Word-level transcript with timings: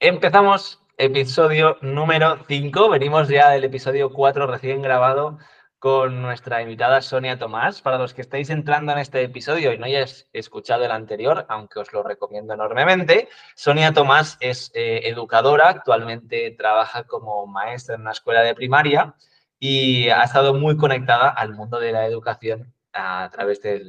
Empezamos 0.00 0.82
episodio 0.98 1.78
número 1.80 2.44
5. 2.46 2.90
Venimos 2.90 3.28
ya 3.28 3.48
del 3.50 3.64
episodio 3.64 4.12
4 4.12 4.46
recién 4.46 4.82
grabado 4.82 5.38
con 5.78 6.20
nuestra 6.20 6.60
invitada 6.60 7.00
Sonia 7.00 7.38
Tomás. 7.38 7.80
Para 7.80 7.96
los 7.96 8.12
que 8.12 8.20
estáis 8.20 8.50
entrando 8.50 8.92
en 8.92 8.98
este 8.98 9.22
episodio 9.22 9.72
y 9.72 9.78
no 9.78 9.86
hayáis 9.86 10.28
escuchado 10.34 10.84
el 10.84 10.90
anterior, 10.90 11.46
aunque 11.48 11.78
os 11.78 11.94
lo 11.94 12.02
recomiendo 12.02 12.52
enormemente, 12.52 13.30
Sonia 13.54 13.94
Tomás 13.94 14.36
es 14.40 14.70
eh, 14.74 15.00
educadora, 15.04 15.70
actualmente 15.70 16.50
trabaja 16.50 17.04
como 17.04 17.46
maestra 17.46 17.94
en 17.94 18.02
una 18.02 18.12
escuela 18.12 18.42
de 18.42 18.54
primaria 18.54 19.14
y 19.58 20.10
ha 20.10 20.24
estado 20.24 20.52
muy 20.52 20.76
conectada 20.76 21.30
al 21.30 21.54
mundo 21.54 21.80
de 21.80 21.92
la 21.92 22.04
educación 22.04 22.74
a 22.92 23.30
través 23.32 23.62
de 23.62 23.82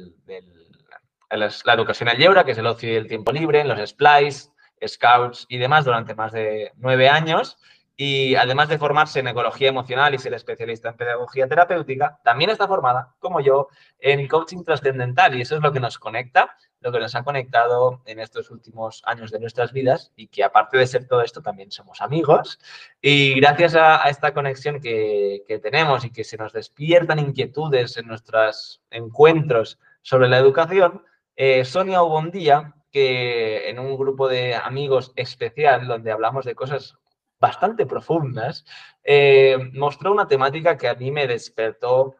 la 1.30 1.74
educación 1.74 2.08
al 2.08 2.16
lleura, 2.16 2.44
que 2.44 2.52
es 2.52 2.58
el 2.58 2.66
ocio 2.66 2.90
y 2.90 2.96
el 2.96 3.08
tiempo 3.08 3.30
libre, 3.30 3.60
en 3.60 3.68
los 3.68 3.90
splice, 3.90 4.48
scouts 4.86 5.46
y 5.48 5.58
demás 5.58 5.84
durante 5.84 6.14
más 6.14 6.32
de 6.32 6.72
nueve 6.76 7.08
años. 7.08 7.58
Y 8.00 8.36
además 8.36 8.68
de 8.68 8.78
formarse 8.78 9.18
en 9.18 9.26
ecología 9.26 9.70
emocional 9.70 10.14
y 10.14 10.18
ser 10.18 10.32
especialista 10.32 10.90
en 10.90 10.96
pedagogía 10.96 11.48
terapéutica, 11.48 12.20
también 12.22 12.48
está 12.48 12.68
formada, 12.68 13.16
como 13.18 13.40
yo, 13.40 13.66
en 13.98 14.28
coaching 14.28 14.62
trascendental. 14.62 15.34
Y 15.34 15.40
eso 15.40 15.56
es 15.56 15.62
lo 15.62 15.72
que 15.72 15.80
nos 15.80 15.98
conecta, 15.98 16.56
lo 16.80 16.92
que 16.92 17.00
nos 17.00 17.16
ha 17.16 17.24
conectado 17.24 18.00
en 18.06 18.20
estos 18.20 18.52
últimos 18.52 19.02
años 19.04 19.32
de 19.32 19.40
nuestras 19.40 19.72
vidas 19.72 20.12
y 20.14 20.28
que 20.28 20.44
aparte 20.44 20.78
de 20.78 20.86
ser 20.86 21.08
todo 21.08 21.22
esto, 21.22 21.42
también 21.42 21.72
somos 21.72 22.00
amigos. 22.00 22.60
Y 23.02 23.34
gracias 23.40 23.74
a, 23.74 24.08
esta 24.08 24.32
conexión 24.32 24.80
que, 24.80 25.42
que 25.48 25.58
tenemos 25.58 26.04
y 26.04 26.10
que 26.10 26.22
se 26.22 26.36
nos 26.36 26.52
despiertan 26.52 27.18
inquietudes 27.18 27.96
en 27.96 28.06
nuestros 28.06 28.80
encuentros 28.90 29.80
sobre 30.02 30.28
la 30.28 30.38
educación, 30.38 31.02
eh, 31.40 31.64
Sonia 31.64 32.02
hubo 32.02 32.18
un 32.18 32.32
día 32.32 32.74
que 32.90 33.68
en 33.68 33.78
un 33.78 33.96
grupo 33.96 34.28
de 34.28 34.54
amigos 34.54 35.12
especial, 35.16 35.86
donde 35.86 36.12
hablamos 36.12 36.44
de 36.44 36.54
cosas 36.54 36.96
bastante 37.40 37.86
profundas, 37.86 38.64
eh, 39.04 39.58
mostró 39.72 40.12
una 40.12 40.26
temática 40.26 40.76
que 40.76 40.88
a 40.88 40.94
mí 40.94 41.10
me 41.10 41.26
despertó 41.26 42.16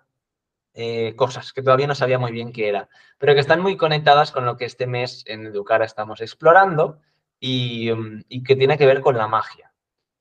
eh, 0.75 1.15
cosas 1.17 1.53
que 1.53 1.63
todavía 1.63 1.87
no 1.87 1.95
sabía 1.95 2.19
muy 2.19 2.31
bien 2.31 2.53
qué 2.53 2.69
era, 2.69 2.89
pero 3.19 3.35
que 3.35 3.41
están 3.41 3.61
muy 3.61 3.77
conectadas 3.77 4.31
con 4.31 4.45
lo 4.45 4.57
que 4.57 4.65
este 4.65 4.87
mes 4.87 5.25
en 5.27 5.47
Educara 5.47 5.85
estamos 5.85 6.21
explorando 6.21 7.01
y, 7.41 7.91
mm, 7.93 8.25
y 8.29 8.43
que 8.43 8.57
tiene 8.57 8.79
que 8.79 8.87
ver 8.87 9.01
con 9.01 9.17
la 9.17 9.27
magia. 9.27 9.73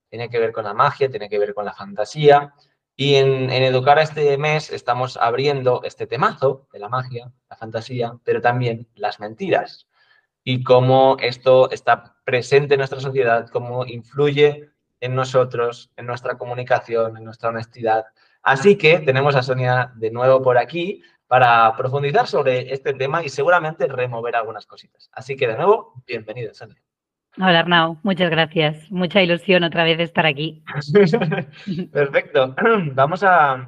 Tiene 0.09 0.29
que 0.29 0.39
ver 0.39 0.53
con 0.53 0.63
la 0.63 0.73
magia, 0.73 1.09
tiene 1.09 1.29
que 1.29 1.37
ver 1.37 1.53
con 1.53 1.65
la 1.65 1.73
fantasía. 1.73 2.53
Y 2.95 3.15
en, 3.15 3.51
en 3.51 3.63
Educar 3.63 3.99
este 3.99 4.37
mes 4.37 4.71
estamos 4.71 5.17
abriendo 5.17 5.81
este 5.83 6.07
temazo 6.07 6.67
de 6.73 6.79
la 6.79 6.89
magia, 6.89 7.31
la 7.49 7.55
fantasía, 7.55 8.17
pero 8.23 8.41
también 8.41 8.87
las 8.95 9.19
mentiras 9.19 9.86
y 10.49 10.63
cómo 10.63 11.17
esto 11.19 11.69
está 11.71 12.15
presente 12.23 12.75
en 12.75 12.77
nuestra 12.77 13.01
sociedad, 13.01 13.49
cómo 13.49 13.85
influye 13.85 14.69
en 15.01 15.13
nosotros, 15.13 15.91
en 15.97 16.05
nuestra 16.05 16.37
comunicación, 16.37 17.17
en 17.17 17.25
nuestra 17.25 17.49
honestidad. 17.49 18.05
Así 18.43 18.77
que 18.77 18.99
tenemos 18.99 19.35
a 19.35 19.43
Sonia 19.43 19.91
de 19.95 20.09
nuevo 20.09 20.41
por 20.41 20.57
aquí 20.57 21.03
para 21.27 21.75
profundizar 21.75 22.27
sobre 22.27 22.71
este 22.73 22.93
tema 22.93 23.25
y 23.25 23.27
seguramente 23.27 23.87
remover 23.87 24.37
algunas 24.37 24.65
cositas. 24.65 25.09
Así 25.11 25.35
que 25.35 25.49
de 25.49 25.57
nuevo, 25.57 26.01
bienvenida, 26.07 26.53
Sonia. 26.53 26.81
Hola 27.35 27.59
Arnau, 27.59 27.99
muchas 28.03 28.29
gracias. 28.29 28.89
Mucha 28.89 29.21
ilusión 29.21 29.65
otra 29.65 29.83
vez 29.83 29.97
de 29.97 30.05
estar 30.05 30.25
aquí. 30.25 30.63
Perfecto. 31.91 32.55
Vamos 32.93 33.21
a, 33.21 33.67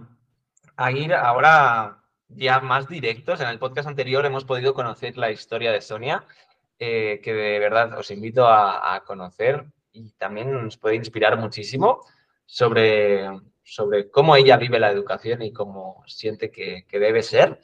a, 0.78 0.92
ir 0.94 1.14
ahora 1.14 1.98
ya 2.30 2.62
más 2.62 2.88
directos. 2.88 3.42
En 3.42 3.50
el 3.50 3.60
podcast 3.60 3.90
anterior 3.90 4.26
hemos 4.26 4.46
podido 4.46 4.74
conocer 4.74 5.18
la 5.18 5.30
historia 5.30 5.74
de 5.74 5.82
Sonia 5.82 6.24
eh, 6.80 7.20
que 7.22 7.34
de 7.34 7.60
verdad 7.60 7.98
os 7.98 8.10
invito 8.10 8.48
a, 8.48 9.04
conocer 9.06 9.66
y 9.92 10.12
también 10.12 10.52
nos 10.52 10.78
puede 10.78 10.96
inspirar 10.96 11.38
muchísimo 11.38 12.02
sobre, 12.46 13.30
sobre 13.64 14.10
cómo 14.10 14.36
ella 14.36 14.56
vive 14.58 14.80
la 14.80 14.90
educación 14.90 15.42
y 15.42 15.52
cómo 15.52 16.04
siente 16.08 16.52
que, 16.52 16.86
debe 16.90 17.22
ser. 17.22 17.60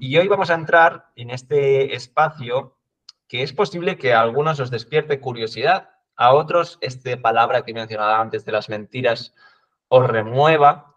y 0.00 0.16
hoy 0.16 0.28
vamos 0.28 0.50
a 0.50 0.54
entrar 0.54 1.06
en 1.16 1.30
este 1.30 1.94
espacio 1.94 2.76
que 3.26 3.42
es 3.42 3.52
posible 3.52 3.96
que 3.96 4.12
a 4.12 4.20
algunos 4.20 4.60
os 4.60 4.70
despierte 4.70 5.18
curiosidad, 5.18 5.90
a 6.16 6.34
otros 6.34 6.78
esta 6.80 7.16
palabra 7.16 7.64
que 7.64 7.74
mencionaba 7.74 8.20
antes 8.20 8.44
de 8.44 8.52
las 8.52 8.68
mentiras 8.68 9.34
os 9.88 10.06
remueva, 10.06 10.91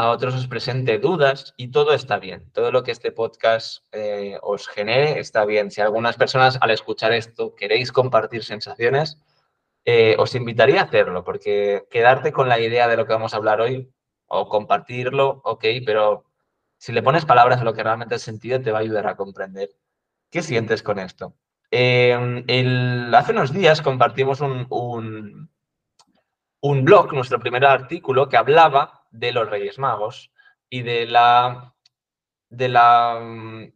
a 0.00 0.08
otros 0.08 0.34
os 0.34 0.46
presente 0.46 0.98
dudas 0.98 1.52
y 1.58 1.68
todo 1.68 1.92
está 1.92 2.18
bien. 2.18 2.50
Todo 2.54 2.72
lo 2.72 2.82
que 2.82 2.90
este 2.90 3.12
podcast 3.12 3.84
eh, 3.92 4.38
os 4.40 4.66
genere 4.66 5.20
está 5.20 5.44
bien. 5.44 5.70
Si 5.70 5.82
algunas 5.82 6.16
personas 6.16 6.56
al 6.62 6.70
escuchar 6.70 7.12
esto 7.12 7.54
queréis 7.54 7.92
compartir 7.92 8.42
sensaciones, 8.42 9.18
eh, 9.84 10.16
os 10.18 10.34
invitaría 10.34 10.80
a 10.80 10.84
hacerlo, 10.84 11.22
porque 11.22 11.84
quedarte 11.90 12.32
con 12.32 12.48
la 12.48 12.58
idea 12.58 12.88
de 12.88 12.96
lo 12.96 13.04
que 13.06 13.12
vamos 13.12 13.34
a 13.34 13.36
hablar 13.36 13.60
hoy 13.60 13.92
o 14.26 14.48
compartirlo, 14.48 15.42
ok, 15.44 15.66
pero 15.84 16.24
si 16.78 16.92
le 16.92 17.02
pones 17.02 17.26
palabras 17.26 17.60
a 17.60 17.64
lo 17.64 17.74
que 17.74 17.82
realmente 17.82 18.14
es 18.14 18.22
sentido, 18.22 18.58
te 18.62 18.72
va 18.72 18.78
a 18.78 18.80
ayudar 18.80 19.06
a 19.06 19.16
comprender 19.16 19.68
qué 20.30 20.40
sientes 20.40 20.82
con 20.82 20.98
esto. 20.98 21.34
Em, 21.70 22.42
hace 23.12 23.32
unos 23.32 23.52
días 23.52 23.82
compartimos 23.82 24.40
un, 24.40 24.66
un 26.60 26.84
blog, 26.86 27.12
nuestro 27.12 27.38
primer 27.38 27.66
artículo, 27.66 28.30
que 28.30 28.38
hablaba 28.38 28.99
de 29.10 29.32
los 29.32 29.48
Reyes 29.48 29.78
Magos 29.78 30.30
y 30.68 30.82
de 30.82 31.06
la, 31.06 31.74
de 32.48 32.68
la 32.68 33.18
mm, 33.20 33.72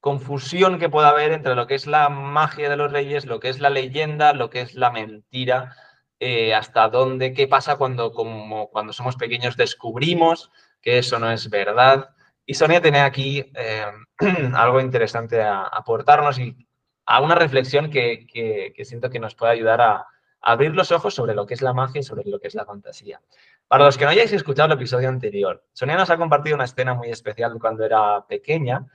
confusión 0.00 0.78
que 0.78 0.88
pueda 0.88 1.10
haber 1.10 1.32
entre 1.32 1.54
lo 1.54 1.66
que 1.66 1.74
es 1.74 1.86
la 1.86 2.08
magia 2.08 2.68
de 2.68 2.76
los 2.76 2.92
reyes, 2.92 3.26
lo 3.26 3.40
que 3.40 3.48
es 3.48 3.60
la 3.60 3.70
leyenda, 3.70 4.32
lo 4.32 4.50
que 4.50 4.60
es 4.62 4.74
la 4.74 4.90
mentira, 4.90 5.76
eh, 6.18 6.54
hasta 6.54 6.88
dónde, 6.88 7.32
qué 7.34 7.48
pasa 7.48 7.76
cuando, 7.76 8.12
como, 8.12 8.68
cuando 8.70 8.92
somos 8.92 9.16
pequeños 9.16 9.56
descubrimos 9.56 10.50
que 10.82 10.98
eso 10.98 11.18
no 11.18 11.30
es 11.30 11.48
verdad. 11.50 12.10
Y 12.46 12.54
Sonia 12.54 12.80
tiene 12.82 13.00
aquí 13.00 13.50
eh, 13.54 13.86
algo 14.54 14.80
interesante 14.80 15.42
a, 15.42 15.62
aportarnos 15.62 16.38
y 16.38 16.66
a 17.06 17.20
una 17.20 17.34
reflexión 17.34 17.90
que, 17.90 18.26
que 18.26 18.84
siento 18.84 19.10
que 19.10 19.18
nos 19.18 19.34
puede 19.34 19.52
ayudar 19.52 19.80
a, 19.80 20.06
abrir 20.40 20.74
los 20.74 20.92
ojos 20.92 21.14
sobre 21.14 21.34
lo 21.34 21.46
que 21.46 21.54
es 21.54 21.62
la 21.62 21.72
magia 21.72 22.00
y 22.00 22.02
sobre 22.02 22.28
lo 22.28 22.40
que 22.40 22.48
es 22.48 22.54
la 22.54 22.64
fantasía. 22.64 23.20
Para 23.68 23.84
los 23.84 23.96
que 23.96 24.04
no 24.04 24.10
hayáis 24.10 24.32
escuchado 24.32 24.66
el 24.66 24.78
episodio 24.78 25.08
anterior, 25.08 25.64
Sonia 25.72 25.96
nos 25.96 26.10
ha 26.10 26.16
compartido 26.16 26.56
una 26.56 26.64
escena 26.64 26.94
muy 26.94 27.10
especial 27.10 27.58
cuando 27.60 27.84
era 27.84 28.26
pequeña 28.26 28.86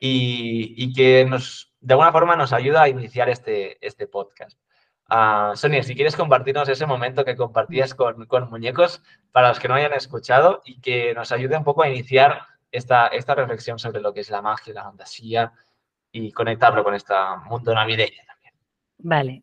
y, 0.00 0.92
que 0.92 1.24
nos, 1.24 1.72
de 1.80 1.94
alguna 1.94 2.12
forma 2.12 2.36
nos 2.36 2.52
ayuda 2.52 2.82
a 2.82 2.88
iniciar 2.88 3.28
este, 3.28 3.84
este 3.86 4.06
podcast. 4.06 4.58
Uh, 5.10 5.54
Sonia, 5.54 5.82
si 5.82 5.94
quieres 5.94 6.16
compartirnos 6.16 6.68
ese 6.68 6.86
momento 6.86 7.24
que 7.24 7.36
compartías 7.36 7.94
con, 7.94 8.24
con, 8.26 8.48
muñecos 8.48 9.02
para 9.32 9.48
los 9.48 9.60
que 9.60 9.68
no 9.68 9.74
hayan 9.74 9.92
escuchado 9.92 10.62
y 10.64 10.80
que 10.80 11.14
nos 11.14 11.30
ayude 11.30 11.56
un 11.56 11.64
poco 11.64 11.82
a 11.82 11.88
iniciar 11.88 12.42
esta, 12.72 13.08
esta 13.08 13.34
reflexión 13.34 13.78
sobre 13.78 14.00
lo 14.00 14.12
que 14.14 14.20
es 14.20 14.30
la 14.30 14.42
magia, 14.42 14.74
la 14.74 14.84
fantasía 14.84 15.52
y 16.10 16.32
conectarlo 16.32 16.82
con 16.82 16.94
este 16.94 17.14
mundo 17.48 17.74
navideño 17.74 18.22
también. 18.26 18.54
Vale. 18.98 19.42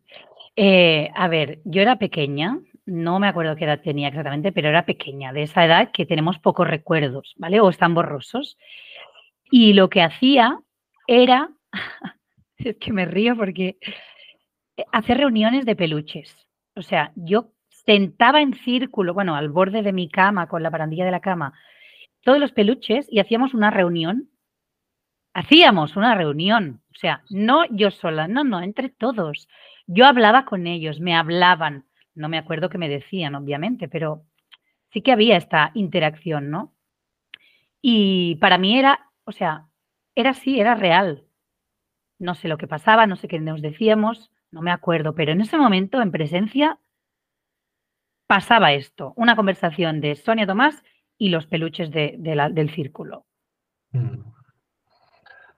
Eh, 0.56 1.10
a 1.14 1.28
ver, 1.28 1.60
yo 1.64 1.80
era 1.80 1.96
pequeña, 1.96 2.58
no 2.84 3.18
me 3.18 3.28
acuerdo 3.28 3.56
qué 3.56 3.64
edad 3.64 3.80
tenía 3.80 4.08
exactamente, 4.08 4.52
pero 4.52 4.68
era 4.68 4.84
pequeña, 4.84 5.32
de 5.32 5.42
esa 5.44 5.64
edad 5.64 5.90
que 5.92 6.06
tenemos 6.06 6.38
pocos 6.38 6.68
recuerdos, 6.68 7.34
¿vale? 7.38 7.60
O 7.60 7.70
están 7.70 7.94
borrosos. 7.94 8.58
Y 9.50 9.72
lo 9.72 9.88
que 9.88 10.02
hacía 10.02 10.58
era, 11.06 11.50
es 12.58 12.76
que 12.76 12.92
me 12.92 13.06
río 13.06 13.36
porque, 13.36 13.78
eh, 14.76 14.84
hacer 14.92 15.18
reuniones 15.18 15.64
de 15.64 15.76
peluches. 15.76 16.36
O 16.74 16.82
sea, 16.82 17.12
yo 17.16 17.52
sentaba 17.68 18.40
en 18.42 18.54
círculo, 18.54 19.14
bueno, 19.14 19.36
al 19.36 19.48
borde 19.50 19.82
de 19.82 19.92
mi 19.92 20.08
cama, 20.08 20.48
con 20.48 20.62
la 20.62 20.70
barandilla 20.70 21.04
de 21.04 21.10
la 21.10 21.20
cama, 21.20 21.52
todos 22.22 22.38
los 22.38 22.52
peluches 22.52 23.06
y 23.10 23.20
hacíamos 23.20 23.54
una 23.54 23.70
reunión. 23.70 24.28
Hacíamos 25.34 25.96
una 25.96 26.14
reunión, 26.14 26.82
o 26.90 26.98
sea, 26.98 27.22
no 27.30 27.64
yo 27.70 27.90
sola, 27.90 28.28
no, 28.28 28.44
no, 28.44 28.60
entre 28.60 28.90
todos. 28.90 29.48
Yo 29.86 30.06
hablaba 30.06 30.44
con 30.44 30.66
ellos, 30.66 31.00
me 31.00 31.14
hablaban, 31.14 31.86
no 32.14 32.28
me 32.28 32.38
acuerdo 32.38 32.68
qué 32.68 32.78
me 32.78 32.88
decían, 32.88 33.34
obviamente, 33.34 33.88
pero 33.88 34.24
sí 34.90 35.02
que 35.02 35.12
había 35.12 35.36
esta 35.36 35.70
interacción, 35.74 36.50
¿no? 36.50 36.74
Y 37.80 38.36
para 38.36 38.58
mí 38.58 38.78
era, 38.78 39.10
o 39.24 39.32
sea, 39.32 39.66
era 40.14 40.30
así, 40.30 40.60
era 40.60 40.74
real. 40.74 41.24
No 42.18 42.34
sé 42.34 42.48
lo 42.48 42.58
que 42.58 42.68
pasaba, 42.68 43.06
no 43.06 43.16
sé 43.16 43.26
qué 43.26 43.40
nos 43.40 43.62
decíamos, 43.62 44.30
no 44.50 44.62
me 44.62 44.70
acuerdo, 44.70 45.14
pero 45.14 45.32
en 45.32 45.40
ese 45.40 45.56
momento, 45.56 46.00
en 46.00 46.12
presencia, 46.12 46.78
pasaba 48.26 48.72
esto, 48.72 49.12
una 49.16 49.34
conversación 49.34 50.00
de 50.00 50.14
Sonia 50.14 50.46
Tomás 50.46 50.82
y 51.18 51.30
los 51.30 51.46
peluches 51.46 51.90
de, 51.90 52.16
del 52.18 52.70
círculo. 52.74 53.26
Mm. 53.90 54.20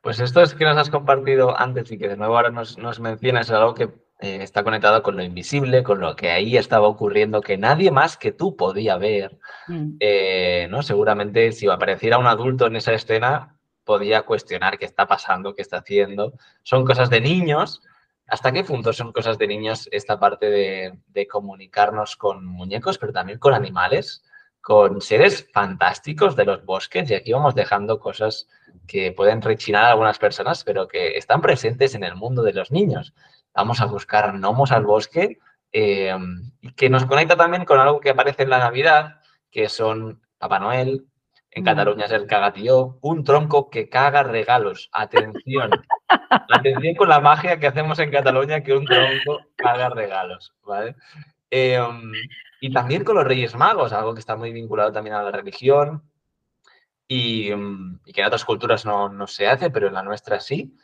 Pues 0.00 0.20
esto 0.20 0.42
es 0.42 0.54
que 0.54 0.64
nos 0.64 0.76
has 0.76 0.90
compartido 0.90 1.58
antes 1.58 1.90
y 1.90 1.98
que 1.98 2.08
de 2.08 2.16
nuevo 2.16 2.36
ahora 2.36 2.50
nos, 2.50 2.76
nos 2.76 3.00
mencionas 3.00 3.50
algo 3.50 3.74
que 3.74 3.90
eh, 4.20 4.38
está 4.42 4.62
conectado 4.62 5.02
con 5.02 5.16
lo 5.16 5.22
invisible, 5.22 5.82
con 5.82 6.00
lo 6.00 6.16
que 6.16 6.30
ahí 6.30 6.56
estaba 6.56 6.88
ocurriendo, 6.88 7.40
que 7.40 7.58
nadie 7.58 7.90
más 7.90 8.16
que 8.16 8.32
tú 8.32 8.56
podía 8.56 8.96
ver. 8.96 9.38
Mm. 9.68 9.96
Eh, 10.00 10.68
¿no? 10.70 10.82
Seguramente 10.82 11.52
si 11.52 11.68
apareciera 11.68 12.18
un 12.18 12.26
adulto 12.26 12.66
en 12.66 12.76
esa 12.76 12.92
escena, 12.92 13.56
podía 13.84 14.22
cuestionar 14.22 14.78
qué 14.78 14.84
está 14.84 15.06
pasando, 15.06 15.54
qué 15.54 15.62
está 15.62 15.78
haciendo. 15.78 16.34
Son 16.62 16.84
cosas 16.84 17.10
de 17.10 17.20
niños, 17.20 17.82
¿Hasta 18.26 18.52
qué 18.52 18.64
punto 18.64 18.92
son 18.92 19.12
cosas 19.12 19.36
de 19.36 19.46
niños 19.46 19.88
esta 19.92 20.18
parte 20.18 20.48
de, 20.48 21.28
comunicarnos 21.28 22.16
con 22.16 22.44
muñecos, 22.44 22.96
pero 22.98 23.12
también 23.12 23.38
con 23.38 23.52
animales, 23.52 24.24
con 24.62 25.02
seres 25.02 25.46
fantásticos 25.52 26.34
de 26.34 26.46
los 26.46 26.64
bosques? 26.64 27.10
Y 27.10 27.14
aquí 27.14 27.32
vamos 27.32 27.54
dejando 27.54 28.00
cosas 28.00 28.48
que 28.86 29.12
pueden 29.12 29.42
rechinar 29.42 29.84
a 29.84 29.90
algunas 29.90 30.18
personas, 30.18 30.64
pero 30.64 30.88
que 30.88 31.18
están 31.18 31.42
presentes 31.42 31.94
en 31.94 32.02
el 32.02 32.16
mundo 32.16 32.42
de 32.42 32.54
los 32.54 32.70
niños. 32.70 33.12
Vamos 33.54 33.80
a 33.80 33.86
buscar 33.86 34.32
gnomos 34.32 34.72
al 34.72 34.84
bosque, 34.84 35.38
eh, 35.72 36.16
y 36.60 36.72
que 36.72 36.90
nos 36.90 37.06
conecta 37.06 37.36
también 37.36 37.64
con 37.64 37.80
algo 37.80 38.00
que 38.00 38.10
aparece 38.10 38.44
en 38.44 38.50
la 38.50 38.58
Navidad, 38.58 39.20
que 39.50 39.68
son 39.68 40.20
Papá 40.38 40.58
Noel, 40.58 41.06
en 41.54 41.62
mm. 41.62 41.66
Cataluña 41.66 42.04
es 42.06 42.12
el 42.12 42.26
cagatío, 42.26 42.98
un 43.00 43.24
tronco 43.24 43.70
que 43.70 43.88
caga 43.88 44.22
regalos. 44.22 44.90
Atención, 44.92 45.70
atención 46.50 46.94
con 46.96 47.08
la 47.08 47.20
magia 47.20 47.58
que 47.58 47.68
hacemos 47.68 47.98
en 48.00 48.10
Cataluña 48.10 48.62
que 48.62 48.74
un 48.74 48.84
tronco 48.84 49.40
caga 49.56 49.88
regalos, 49.88 50.52
¿vale? 50.62 50.96
Em, 51.50 52.12
y 52.60 52.72
también 52.72 53.04
con 53.04 53.14
los 53.14 53.24
Reyes 53.24 53.54
Magos, 53.54 53.92
algo 53.92 54.14
que 54.14 54.20
está 54.20 54.36
muy 54.36 54.52
vinculado 54.52 54.92
también 54.92 55.14
a 55.14 55.22
la 55.22 55.30
religión 55.30 56.02
y, 57.06 57.50
em, 57.50 58.00
que 58.12 58.20
en 58.20 58.26
otras 58.26 58.44
culturas 58.44 58.84
no, 58.84 59.08
no, 59.08 59.26
se 59.26 59.46
hace, 59.46 59.70
pero 59.70 59.88
en 59.88 59.94
la 59.94 60.02
nuestra 60.02 60.40
sí. 60.40 60.76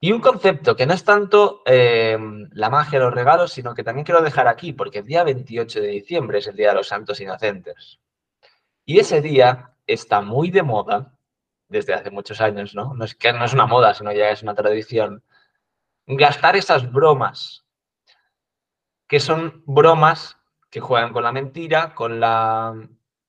Y 0.00 0.12
un 0.12 0.20
concepto 0.20 0.76
que 0.76 0.86
no 0.86 0.94
es 0.94 1.02
tanto 1.02 1.62
em, 1.66 2.48
la 2.52 2.70
magia 2.70 2.98
de 2.98 3.04
los 3.06 3.14
regalos, 3.14 3.52
sino 3.52 3.74
que 3.74 3.82
también 3.82 4.04
quiero 4.04 4.22
dejar 4.22 4.46
aquí, 4.46 4.72
porque 4.72 5.00
el 5.00 5.06
día 5.06 5.24
28 5.24 5.80
de 5.80 5.88
diciembre 5.88 6.38
es 6.38 6.46
el 6.46 6.56
Día 6.56 6.68
de 6.68 6.76
los 6.76 6.88
Santos 6.88 7.20
Inocentes. 7.20 7.98
Y 8.84 9.00
ese 9.00 9.20
día 9.20 9.74
está 9.86 10.20
muy 10.20 10.50
de 10.50 10.62
moda 10.62 11.14
desde 11.68 11.94
hace 11.94 12.10
muchos 12.10 12.40
años, 12.40 12.74
¿no? 12.74 12.94
No 12.94 13.04
es 13.04 13.14
que 13.14 13.32
no 13.32 13.44
es 13.44 13.52
una 13.52 13.66
moda, 13.66 13.92
sino 13.92 14.12
ya 14.12 14.30
es 14.30 14.42
una 14.42 14.54
tradición. 14.54 15.24
Gastar 16.06 16.56
esas 16.56 16.90
bromas, 16.90 17.66
que 19.08 19.20
son 19.20 19.62
bromas 19.66 20.38
que 20.70 20.80
juegan 20.80 21.12
con 21.12 21.24
la 21.24 21.32
mentira, 21.32 21.94
con 21.94 22.20
la 22.20 22.74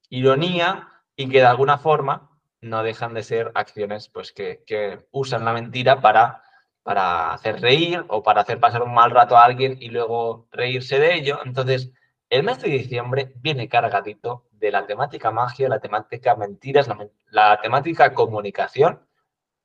ironía 0.10 0.88
y 1.16 1.30
que 1.30 1.40
de 1.40 1.46
alguna 1.46 1.78
forma 1.78 2.30
no 2.62 2.84
dejan 2.84 3.14
de 3.14 3.24
ser 3.24 3.52
acciones 3.56 4.10
pues, 4.10 4.32
que, 4.34 4.64
que 4.66 5.08
usan 5.12 5.46
la 5.46 5.54
mentira 5.54 6.02
para, 6.02 6.44
para 6.84 7.34
hacer 7.34 7.62
reír 7.62 8.04
o 8.08 8.24
para 8.24 8.42
hacer 8.42 8.60
pasar 8.60 8.84
un 8.84 8.94
mal 8.94 9.12
rato 9.12 9.38
a 9.38 9.46
alguien 9.46 9.78
y 9.80 9.90
luego 9.90 10.48
reírse 10.52 11.00
de 11.00 11.16
ello. 11.16 11.40
Entonces, 11.46 11.92
el 12.30 12.44
mes 12.44 12.62
de 12.62 12.70
diciembre 12.70 13.34
viene 13.36 13.68
cargadito 13.68 14.46
de 14.52 14.72
la 14.72 14.86
temática 14.86 15.32
magia, 15.32 15.70
la 15.70 15.80
temática 15.80 16.36
mentiras, 16.36 16.88
la, 17.30 17.60
temática 17.62 18.14
comunicación 18.14 19.02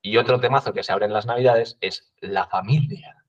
y 0.01 0.17
otro 0.17 0.41
temazo 0.41 0.73
que 0.73 0.83
se 0.83 0.93
abre 0.93 1.07
en 1.07 1.13
las 1.13 1.27
navidades 1.27 1.77
es 1.81 2.13
la 2.21 2.47
familia. 2.47 3.25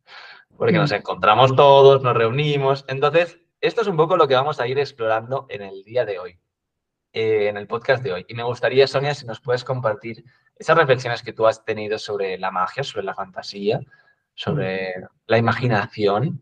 Porque 0.58 0.78
nos 0.78 0.92
mm. 0.92 0.96
encontramos 0.96 1.56
todos, 1.56 2.02
nos 2.02 2.16
reunimos. 2.16 2.86
Entonces, 2.88 3.40
esto 3.60 3.82
es 3.82 3.88
un 3.88 3.98
poco 3.98 4.16
lo 4.16 4.28
que 4.28 4.36
vamos 4.36 4.60
a 4.60 4.68
ir 4.68 4.80
explorando 4.80 5.48
en 5.50 5.64
el 5.64 5.84
día 5.84 6.06
de 6.06 6.20
hoy, 6.20 6.40
eh, 7.16 7.48
en 7.48 7.58
el 7.58 7.66
podcast 7.66 8.04
de 8.04 8.14
hoy. 8.14 8.26
Y 8.28 8.36
me 8.36 8.44
gustaría, 8.44 8.86
Sonia, 8.86 9.16
si 9.16 9.26
nos 9.26 9.42
puedes 9.42 9.64
compartir 9.64 10.24
esas 10.56 10.78
reflexiones 10.78 11.24
que 11.24 11.34
tú 11.34 11.48
has 11.48 11.66
tenido 11.66 11.98
sobre 11.98 12.38
la 12.38 12.52
magia, 12.52 12.84
sobre 12.84 13.06
la 13.06 13.16
fantasía, 13.16 13.80
sobre 14.36 14.90
mm. 14.90 15.06
la 15.26 15.38
imaginación 15.40 16.42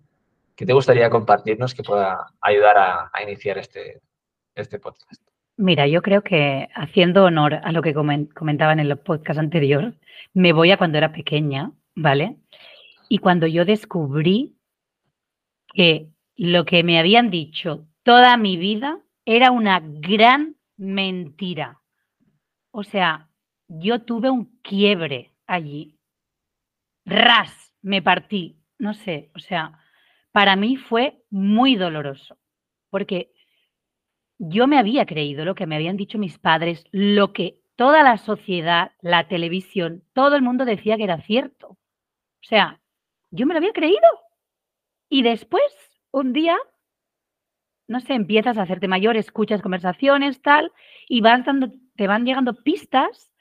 ¿Qué 0.55 0.65
te 0.65 0.73
gustaría 0.73 1.09
compartirnos 1.09 1.73
que 1.73 1.83
pueda 1.83 2.27
ayudar 2.41 2.77
a, 2.77 3.23
iniciar 3.23 3.57
este, 3.57 4.01
este 4.55 4.79
podcast? 4.79 5.21
Mira, 5.57 5.87
yo 5.87 6.01
creo 6.01 6.21
que 6.21 6.69
haciendo 6.75 7.25
honor 7.25 7.55
a 7.55 7.71
lo 7.71 7.81
que 7.81 7.93
comentaban 7.93 8.79
en 8.79 8.87
el 8.87 8.97
podcast 8.97 9.39
anterior, 9.39 9.95
me 10.33 10.53
voy 10.53 10.71
a 10.71 10.77
cuando 10.77 10.97
era 10.97 11.11
pequeña, 11.11 11.71
¿vale? 11.95 12.37
Y 13.09 13.17
cuando 13.17 13.47
yo 13.47 13.65
descubrí 13.65 14.55
que 15.73 16.09
lo 16.35 16.65
que 16.65 16.83
me 16.83 16.99
habían 16.99 17.29
dicho 17.29 17.87
toda 18.03 18.37
mi 18.37 18.57
vida 18.57 18.99
era 19.25 19.51
una 19.51 19.81
gran 19.83 20.55
mentira. 20.83 21.81
O 22.71 22.83
sea, 22.83 23.29
yo 23.67 24.01
tuve 24.01 24.29
un 24.29 24.59
quiebre 24.61 25.33
allí. 25.47 25.97
Ras, 27.05 27.73
me 27.81 28.01
partí. 28.01 28.59
No 28.77 28.93
sé, 28.93 29.31
o 29.35 29.39
sea, 29.39 29.79
para 30.31 30.55
mí 30.55 30.75
fue 30.75 31.23
muy 31.29 31.75
doloroso, 31.75 32.37
porque 32.89 33.31
yo 34.39 34.67
me 34.67 34.77
había 34.77 35.05
creído 35.05 35.45
lo 35.45 35.55
que 35.55 35.67
me 35.67 35.75
habían 35.75 35.95
dicho 35.95 36.17
mis 36.17 36.37
padres, 36.37 36.83
lo 36.91 37.31
que 37.31 37.61
toda 37.75 38.03
la 38.03 38.17
sociedad, 38.17 38.91
la 39.01 39.27
televisión, 39.27 40.03
todo 40.13 40.35
el 40.35 40.41
mundo 40.41 40.65
decía 40.65 40.97
que 40.97 41.03
era 41.03 41.21
cierto. 41.21 41.69
O 41.69 42.45
sea, 42.45 42.81
yo 43.31 43.45
me 43.45 43.53
lo 43.53 43.59
había 43.59 43.73
creído. 43.73 44.07
Y 45.07 45.23
después, 45.23 45.63
un 46.11 46.33
día, 46.33 46.57
no 47.87 47.99
sé, 47.99 48.13
empiezas 48.13 48.57
a 48.57 48.63
hacerte 48.63 48.87
mayor, 48.87 49.17
escuchas 49.17 49.61
conversaciones, 49.61 50.41
tal, 50.41 50.71
y 51.07 51.21
vas 51.21 51.45
te 51.95 52.07
van 52.07 52.25
llegando 52.25 52.63
pistas 52.63 53.31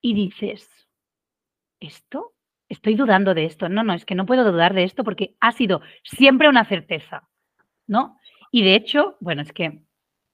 y 0.00 0.14
dices, 0.14 0.68
¿esto 1.80 2.34
estoy 2.68 2.94
dudando 2.94 3.34
de 3.34 3.44
esto. 3.44 3.68
No, 3.68 3.82
no, 3.82 3.94
es 3.94 4.04
que 4.04 4.14
no 4.14 4.26
puedo 4.26 4.50
dudar 4.50 4.74
de 4.74 4.84
esto 4.84 5.04
porque 5.04 5.36
ha 5.40 5.52
sido 5.52 5.80
siempre 6.02 6.48
una 6.48 6.64
certeza, 6.64 7.28
¿no? 7.86 8.18
Y 8.50 8.62
de 8.62 8.74
hecho, 8.74 9.16
bueno, 9.20 9.42
es 9.42 9.52
que 9.52 9.82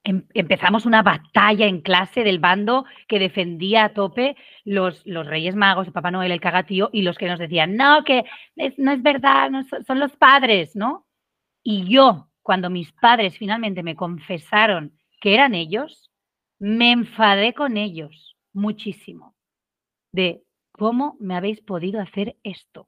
em, 0.03 0.27
empezamos 0.33 0.85
una 0.85 1.01
batalla 1.01 1.65
en 1.65 1.81
clase 1.81 2.23
del 2.23 2.39
bando 2.39 2.85
que 3.07 3.19
defendía 3.19 3.85
a 3.85 3.93
tope 3.93 4.35
los, 4.63 5.05
los 5.05 5.25
Reyes 5.25 5.55
Magos, 5.55 5.89
Papá 5.91 6.11
Noel, 6.11 6.31
el 6.31 6.41
Cagatío, 6.41 6.89
y 6.93 7.01
los 7.01 7.17
que 7.17 7.27
nos 7.27 7.39
decían, 7.39 7.75
no, 7.75 8.03
que 8.03 8.25
no 8.77 8.91
es 8.91 9.01
verdad, 9.01 9.51
son 9.85 9.99
los 9.99 10.15
padres, 10.17 10.75
¿no? 10.75 11.05
Y 11.63 11.89
yo, 11.89 12.29
cuando 12.45 12.69
mis 12.69 12.91
padres 12.91 13.39
finalmente 13.39 13.81
me 13.81 13.95
confesaron 13.95 14.93
que 15.19 15.33
eran 15.33 15.55
ellos, 15.55 16.11
me 16.59 16.91
enfadé 16.91 17.55
con 17.55 17.75
ellos 17.75 18.37
muchísimo. 18.53 19.35
De, 20.11 20.43
¿Cómo 20.71 21.17
me 21.19 21.35
habéis 21.35 21.61
podido 21.61 21.99
hacer 21.99 22.35
esto? 22.43 22.87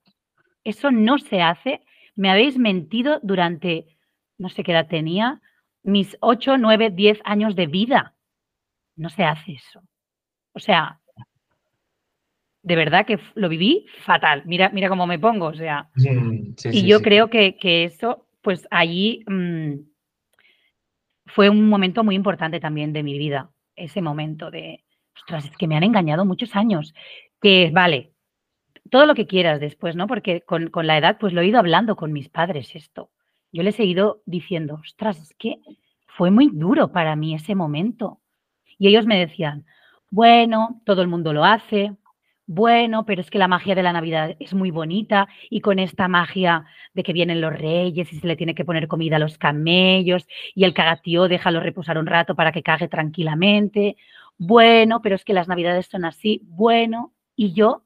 Eso 0.64 0.92
no 0.92 1.18
se 1.18 1.42
hace. 1.42 1.82
Me 2.16 2.30
habéis 2.30 2.60
mentido 2.60 3.20
durante, 3.24 3.98
no 4.38 4.50
sé 4.50 4.62
qué 4.62 4.74
edad 4.74 4.88
tenía, 4.88 5.42
mis 5.82 6.16
8, 6.20 6.60
9, 6.60 6.92
10 6.92 7.20
años 7.24 7.56
de 7.56 7.66
vida. 7.66 8.16
No 8.96 9.10
se 9.10 9.24
hace 9.24 9.54
eso. 9.54 9.82
O 10.54 10.60
sea, 10.60 11.00
de 12.62 12.76
verdad 12.76 13.08
que 13.08 13.20
lo 13.34 13.50
viví 13.50 13.88
fatal. 14.06 14.44
Mira, 14.46 14.70
mira 14.70 14.88
cómo 14.88 15.08
me 15.08 15.18
pongo. 15.18 15.48
O 15.48 15.56
sea, 15.56 15.90
mm, 15.96 16.54
y 16.66 16.86
yo 16.86 17.02
creo 17.02 17.32
que, 17.32 17.56
eso, 17.86 18.27
pues 18.48 18.66
allí 18.72 19.26
mm, 19.28 19.74
fue 21.26 21.50
un 21.50 21.68
momento 21.68 22.06
muy 22.06 22.16
importante 22.16 22.62
también 22.62 22.94
de 22.94 23.04
mi 23.04 23.18
vida. 23.18 23.52
Ese 23.76 24.02
momento 24.02 24.50
de, 24.52 24.86
ostras, 25.18 25.44
es 25.44 25.58
que 25.58 25.68
me 25.68 25.76
han 25.76 25.84
engañado 25.84 26.24
muchos 26.24 26.56
años 26.56 26.94
que 27.42 27.72
vale, 27.74 28.14
todo 28.90 29.06
lo 29.06 29.16
que 29.16 29.28
quieras 29.28 29.60
después, 29.60 29.98
¿no? 29.98 30.08
Porque 30.08 30.44
con, 30.44 30.72
la 30.88 30.98
edad, 30.98 31.18
pues 31.20 31.34
lo 31.34 31.42
he 31.42 31.48
ido 31.48 31.60
hablando 31.60 31.98
con 31.98 32.14
mis 32.14 32.30
padres 32.30 32.74
esto. 32.74 33.12
Yo 33.52 33.64
les 33.64 33.78
he 33.82 33.84
ido 33.84 34.22
diciendo, 34.26 34.76
ostras, 34.76 35.22
es 35.22 35.34
que 35.38 35.60
fue 36.06 36.32
muy 36.32 36.50
duro 36.54 36.94
para 36.94 37.18
mí 37.18 37.36
ese 37.36 37.54
momento. 37.54 38.22
Y 38.78 38.88
ellos 38.88 39.06
me 39.06 39.20
decían, 39.20 39.66
bueno, 40.10 40.82
todo 40.86 41.02
el 41.02 41.10
mundo 41.10 41.34
lo 41.34 41.44
hace, 41.44 41.98
bueno, 42.48 43.06
pero 43.06 43.22
es 43.22 43.30
que 43.30 43.38
la 43.38 43.50
magia 43.50 43.76
de 43.76 43.84
la 43.84 43.92
Navidad 43.92 44.38
es 44.40 44.54
muy 44.54 44.72
bonita 44.72 45.28
y 45.50 45.60
con 45.60 45.80
esta 45.80 46.08
magia 46.08 46.66
de 46.94 47.04
que 47.04 47.12
vienen 47.12 47.42
los 47.42 47.54
reyes 47.54 48.12
y 48.14 48.20
se 48.20 48.26
le 48.26 48.38
tiene 48.38 48.56
que 48.56 48.64
poner 48.64 48.88
comida 48.88 49.18
a 49.18 49.20
los 49.20 49.38
camellos 49.38 50.26
y 50.56 50.64
el 50.64 50.74
cagatío 50.74 51.28
déjalo 51.28 51.60
reposar 51.60 51.98
un 51.98 52.06
rato 52.06 52.36
para 52.36 52.54
que 52.54 52.64
cague 52.64 52.88
tranquilamente. 52.88 53.98
Bueno, 54.38 55.02
pero 55.02 55.16
es 55.16 55.26
que 55.26 55.34
las 55.34 55.50
Navidades 55.50 55.88
son 55.88 56.06
así. 56.06 56.42
Bueno, 56.46 57.14
y 57.36 57.54
yo 57.54 57.84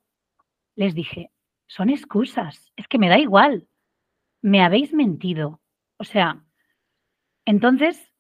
les 0.75 0.93
dije, 0.93 1.31
son 1.65 1.89
excusas, 1.89 2.71
es 2.75 2.87
que 2.87 2.99
me 2.99 3.09
da 3.09 3.17
igual, 3.17 3.67
me 4.41 4.61
habéis 4.61 4.93
mentido. 4.93 5.59
O 5.97 6.03
sea, 6.03 6.43
entonces, 7.45 8.13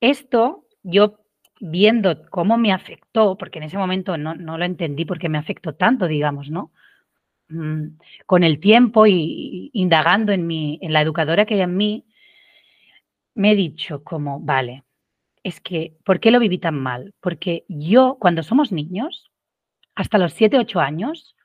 esto 0.00 0.66
yo 0.82 1.25
viendo 1.60 2.28
cómo 2.30 2.58
me 2.58 2.72
afectó, 2.72 3.36
porque 3.36 3.58
en 3.58 3.64
ese 3.64 3.78
momento 3.78 4.16
no, 4.16 4.34
lo 4.34 4.64
entendí 4.64 5.04
porque 5.04 5.28
me 5.28 5.38
afectó 5.38 5.74
tanto, 5.74 6.06
digamos, 6.06 6.50
¿no? 6.50 6.72
Mm, 7.48 7.98
con 8.26 8.44
el 8.44 8.60
tiempo 8.60 9.06
y, 9.06 9.70
indagando 9.72 10.32
en, 10.32 10.46
mi, 10.46 10.78
en 10.82 10.92
la 10.92 11.02
educadora 11.02 11.46
que 11.46 11.54
hay 11.54 11.60
en 11.60 11.76
mí, 11.76 12.04
me 13.34 13.52
he 13.52 13.56
dicho 13.56 14.02
como, 14.02 14.40
vale, 14.40 14.84
es 15.42 15.60
que, 15.60 15.96
¿por 16.04 16.20
qué 16.20 16.30
lo 16.30 16.40
viví 16.40 16.58
tan 16.58 16.74
mal? 16.74 17.14
Porque 17.20 17.64
yo, 17.68 18.16
cuando 18.20 18.42
somos 18.42 18.72
niños, 18.72 19.30
hasta 19.94 20.18
los 20.18 20.32
7, 20.32 20.58
8 20.58 20.80
años, 20.80 21.36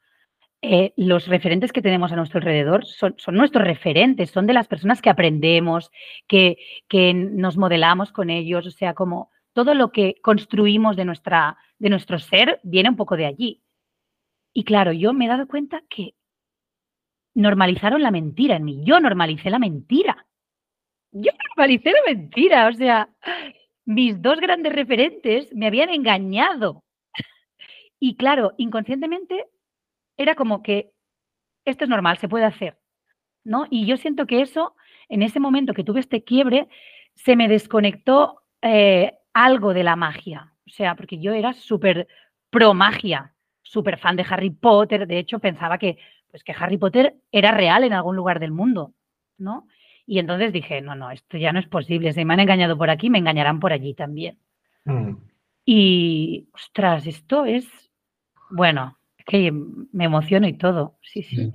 eh, 0.63 0.93
los 0.95 1.27
referentes 1.27 1.71
que 1.71 1.81
tenemos 1.81 2.11
a 2.11 2.15
nuestro 2.15 2.39
alrededor 2.39 2.85
son, 2.85 3.15
nuestros 3.31 3.63
referentes, 3.63 4.29
son 4.29 4.45
de 4.45 4.53
las 4.53 4.67
personas 4.67 5.01
que 5.01 5.09
aprendemos, 5.09 5.91
que, 6.27 6.57
que, 6.87 7.13
nos 7.13 7.57
modelamos 7.57 8.11
con 8.11 8.29
ellos, 8.29 8.67
o 8.67 8.71
sea, 8.71 8.93
como 8.93 9.31
todo 9.53 9.73
lo 9.73 9.91
que 9.91 10.15
construimos 10.21 10.95
de, 10.95 11.05
nuestra, 11.05 11.57
de 11.79 11.89
nuestro 11.89 12.19
ser 12.19 12.59
viene 12.63 12.89
un 12.89 12.95
poco 12.95 13.17
de 13.17 13.25
allí. 13.25 13.63
Y 14.53 14.63
claro, 14.63 14.91
yo 14.91 15.13
me 15.13 15.25
he 15.25 15.29
dado 15.29 15.47
cuenta 15.47 15.83
que 15.89 16.15
normalizaron 17.33 18.01
la 18.01 18.11
mentira 18.11 18.55
en 18.55 18.63
mí. 18.63 18.81
Yo 18.83 18.99
normalicé 18.99 19.49
la 19.49 19.59
mentira. 19.59 20.27
Yo 21.11 21.31
normalicé 21.49 21.91
la 21.91 22.13
mentira. 22.13 22.67
O 22.67 22.73
sea, 22.73 23.09
mis 23.85 24.21
dos 24.21 24.39
grandes 24.39 24.73
referentes 24.73 25.53
me 25.53 25.67
habían 25.67 25.89
engañado. 25.89 26.83
Y 27.99 28.15
claro, 28.15 28.53
inconscientemente 28.57 29.45
era 30.17 30.35
como 30.35 30.63
que 30.63 30.91
esto 31.65 31.83
es 31.83 31.89
normal, 31.89 32.17
se 32.17 32.27
puede 32.27 32.45
hacer. 32.45 32.81
¿no? 33.43 33.67
Y 33.69 33.85
yo 33.85 33.97
siento 33.97 34.27
que 34.27 34.41
eso, 34.41 34.75
en 35.09 35.23
ese 35.23 35.39
momento 35.39 35.73
que 35.73 35.83
tuve 35.83 35.99
este 35.99 36.23
quiebre, 36.23 36.67
se 37.15 37.35
me 37.35 37.47
desconectó 37.47 38.41
eh, 38.61 39.13
algo 39.33 39.73
de 39.73 39.83
la 39.83 39.95
magia. 39.95 40.53
O 40.67 40.69
sea, 40.69 40.95
porque 40.95 41.19
yo 41.19 41.33
era 41.33 41.53
súper 41.53 42.07
pro 42.49 42.73
magia, 42.73 43.33
súper 43.61 43.97
fan 43.97 44.15
de 44.15 44.25
Harry 44.29 44.49
Potter. 44.49 45.07
De 45.07 45.19
hecho, 45.19 45.39
pensaba 45.39 45.77
que, 45.77 45.97
pues, 46.29 46.43
que 46.43 46.53
Harry 46.57 46.77
Potter 46.77 47.15
era 47.31 47.51
real 47.51 47.83
en 47.83 47.93
algún 47.93 48.15
lugar 48.15 48.39
del 48.39 48.51
mundo, 48.51 48.93
¿no? 49.37 49.67
Y 50.05 50.19
entonces 50.19 50.51
dije, 50.51 50.81
no, 50.81 50.95
no, 50.95 51.11
esto 51.11 51.37
ya 51.37 51.53
no 51.53 51.59
es 51.59 51.67
posible. 51.67 52.13
Si 52.13 52.25
me 52.25 52.33
han 52.33 52.39
engañado 52.41 52.77
por 52.77 52.89
aquí, 52.89 53.09
me 53.09 53.19
engañarán 53.19 53.59
por 53.59 53.71
allí 53.71 53.93
también. 53.93 54.37
Mm. 54.85 55.13
Y, 55.65 56.49
ostras, 56.53 57.07
esto 57.07 57.45
es, 57.45 57.67
bueno, 58.49 58.97
es 59.17 59.25
que 59.25 59.51
me 59.51 60.05
emociono 60.05 60.47
y 60.47 60.53
todo. 60.53 60.97
Sí, 61.01 61.23
sí. 61.23 61.53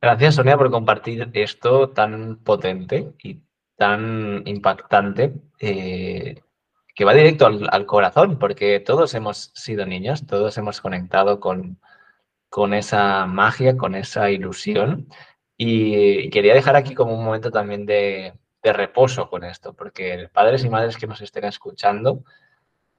Gracias, 0.00 0.36
Sonia, 0.36 0.56
por 0.56 0.70
compartir 0.70 1.28
esto 1.32 1.90
tan 1.90 2.36
potente 2.38 3.12
y 3.22 3.42
tan 3.82 4.42
impactante 4.46 5.32
eh, 5.58 6.40
que 6.94 7.04
va 7.04 7.14
directo 7.14 7.46
al, 7.46 7.84
corazón, 7.86 8.38
porque 8.38 8.78
todos 8.78 9.12
hemos 9.14 9.50
sido 9.56 9.86
niños, 9.86 10.24
todos 10.24 10.56
hemos 10.56 10.80
conectado 10.80 11.40
con, 11.40 11.80
con 12.48 12.74
esa 12.74 13.26
magia, 13.26 13.76
con 13.76 13.96
esa 13.96 14.30
ilusión. 14.30 15.08
Y, 15.56 16.30
quería 16.30 16.54
dejar 16.54 16.76
aquí 16.76 16.94
como 16.94 17.12
un 17.18 17.24
momento 17.24 17.50
también 17.50 17.84
de, 17.84 18.34
reposo 18.62 19.28
con 19.28 19.42
esto, 19.42 19.72
porque 19.72 20.28
padres 20.32 20.64
y 20.64 20.68
madres 20.68 20.96
que 20.96 21.08
nos 21.08 21.20
estén 21.20 21.44
escuchando, 21.44 22.22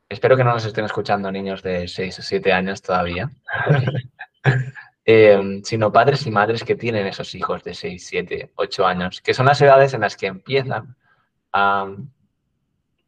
espero 0.10 0.36
que 0.36 0.44
no 0.44 0.52
nos 0.52 0.66
estén 0.66 0.84
escuchando 0.84 1.32
niños 1.32 1.63
de 1.63 1.88
6 1.88 2.20
o 2.20 2.22
7 2.24 2.52
años 2.52 2.82
todavía. 2.82 3.30
Em, 5.06 5.62
sino 5.64 5.92
padres 5.92 6.26
y 6.26 6.32
madres 6.32 6.64
que 6.64 6.76
tienen 6.76 7.08
esos 7.08 7.36
hijos 7.36 7.62
de 7.64 7.74
6, 7.74 8.08
7, 8.08 8.52
8 8.56 8.86
años, 8.86 9.20
que 9.22 9.34
son 9.34 9.46
las 9.48 9.62
edades 9.62 9.94
en 9.94 10.02
las 10.02 10.16
que 10.16 10.28
empiezan 10.28 10.96
a 11.52 11.94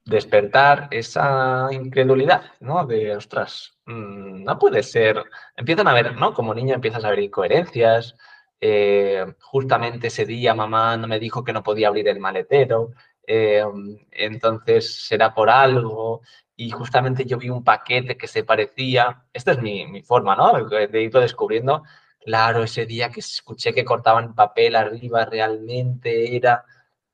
despertar 0.04 0.90
esa 0.92 1.70
incredulidad, 1.72 2.44
¿no? 2.60 2.86
De, 2.86 3.16
ostras, 3.16 3.78
mm, 3.86 4.44
no 4.44 4.60
puede 4.60 4.84
ser. 4.84 5.24
Empiezan 5.56 5.88
a 5.88 5.94
ver, 5.94 6.16
¿no? 6.18 6.34
Como 6.34 6.54
niño 6.54 6.76
empiezas 6.76 7.06
a 7.06 7.10
ver 7.10 7.20
incoherencias. 7.20 8.16
Eh, 8.60 9.26
justamente 9.42 10.08
ese 10.08 10.26
día 10.26 10.54
mamá 10.54 10.98
no 10.98 11.08
me 11.08 11.20
dijo 11.20 11.44
que 11.44 11.54
no 11.54 11.64
podía 11.64 11.88
abrir 11.88 12.08
el 12.08 12.20
maletero, 12.20 12.92
em, 13.28 13.98
entonces 14.12 15.06
será 15.08 15.34
por 15.34 15.50
algo 15.50 16.22
y 16.56 16.72
justamente 16.72 17.26
yo 17.26 17.38
vi 17.38 17.50
un 17.50 17.64
paquete 17.64 18.18
que 18.18 18.28
se 18.28 18.44
parecía, 18.44 19.26
esta 19.34 19.52
es 19.52 19.62
mi, 19.62 20.02
forma, 20.04 20.36
¿no? 20.36 20.54
De 20.70 21.02
irlo 21.02 21.20
descubriendo. 21.20 21.84
Claro, 22.24 22.64
ese 22.64 22.86
día 22.86 23.10
que 23.12 23.20
escuché 23.20 23.74
que 23.74 23.86
cortaban 23.86 24.36
papel 24.36 24.76
arriba 24.76 25.26
realmente 25.26 26.36
era... 26.36 26.66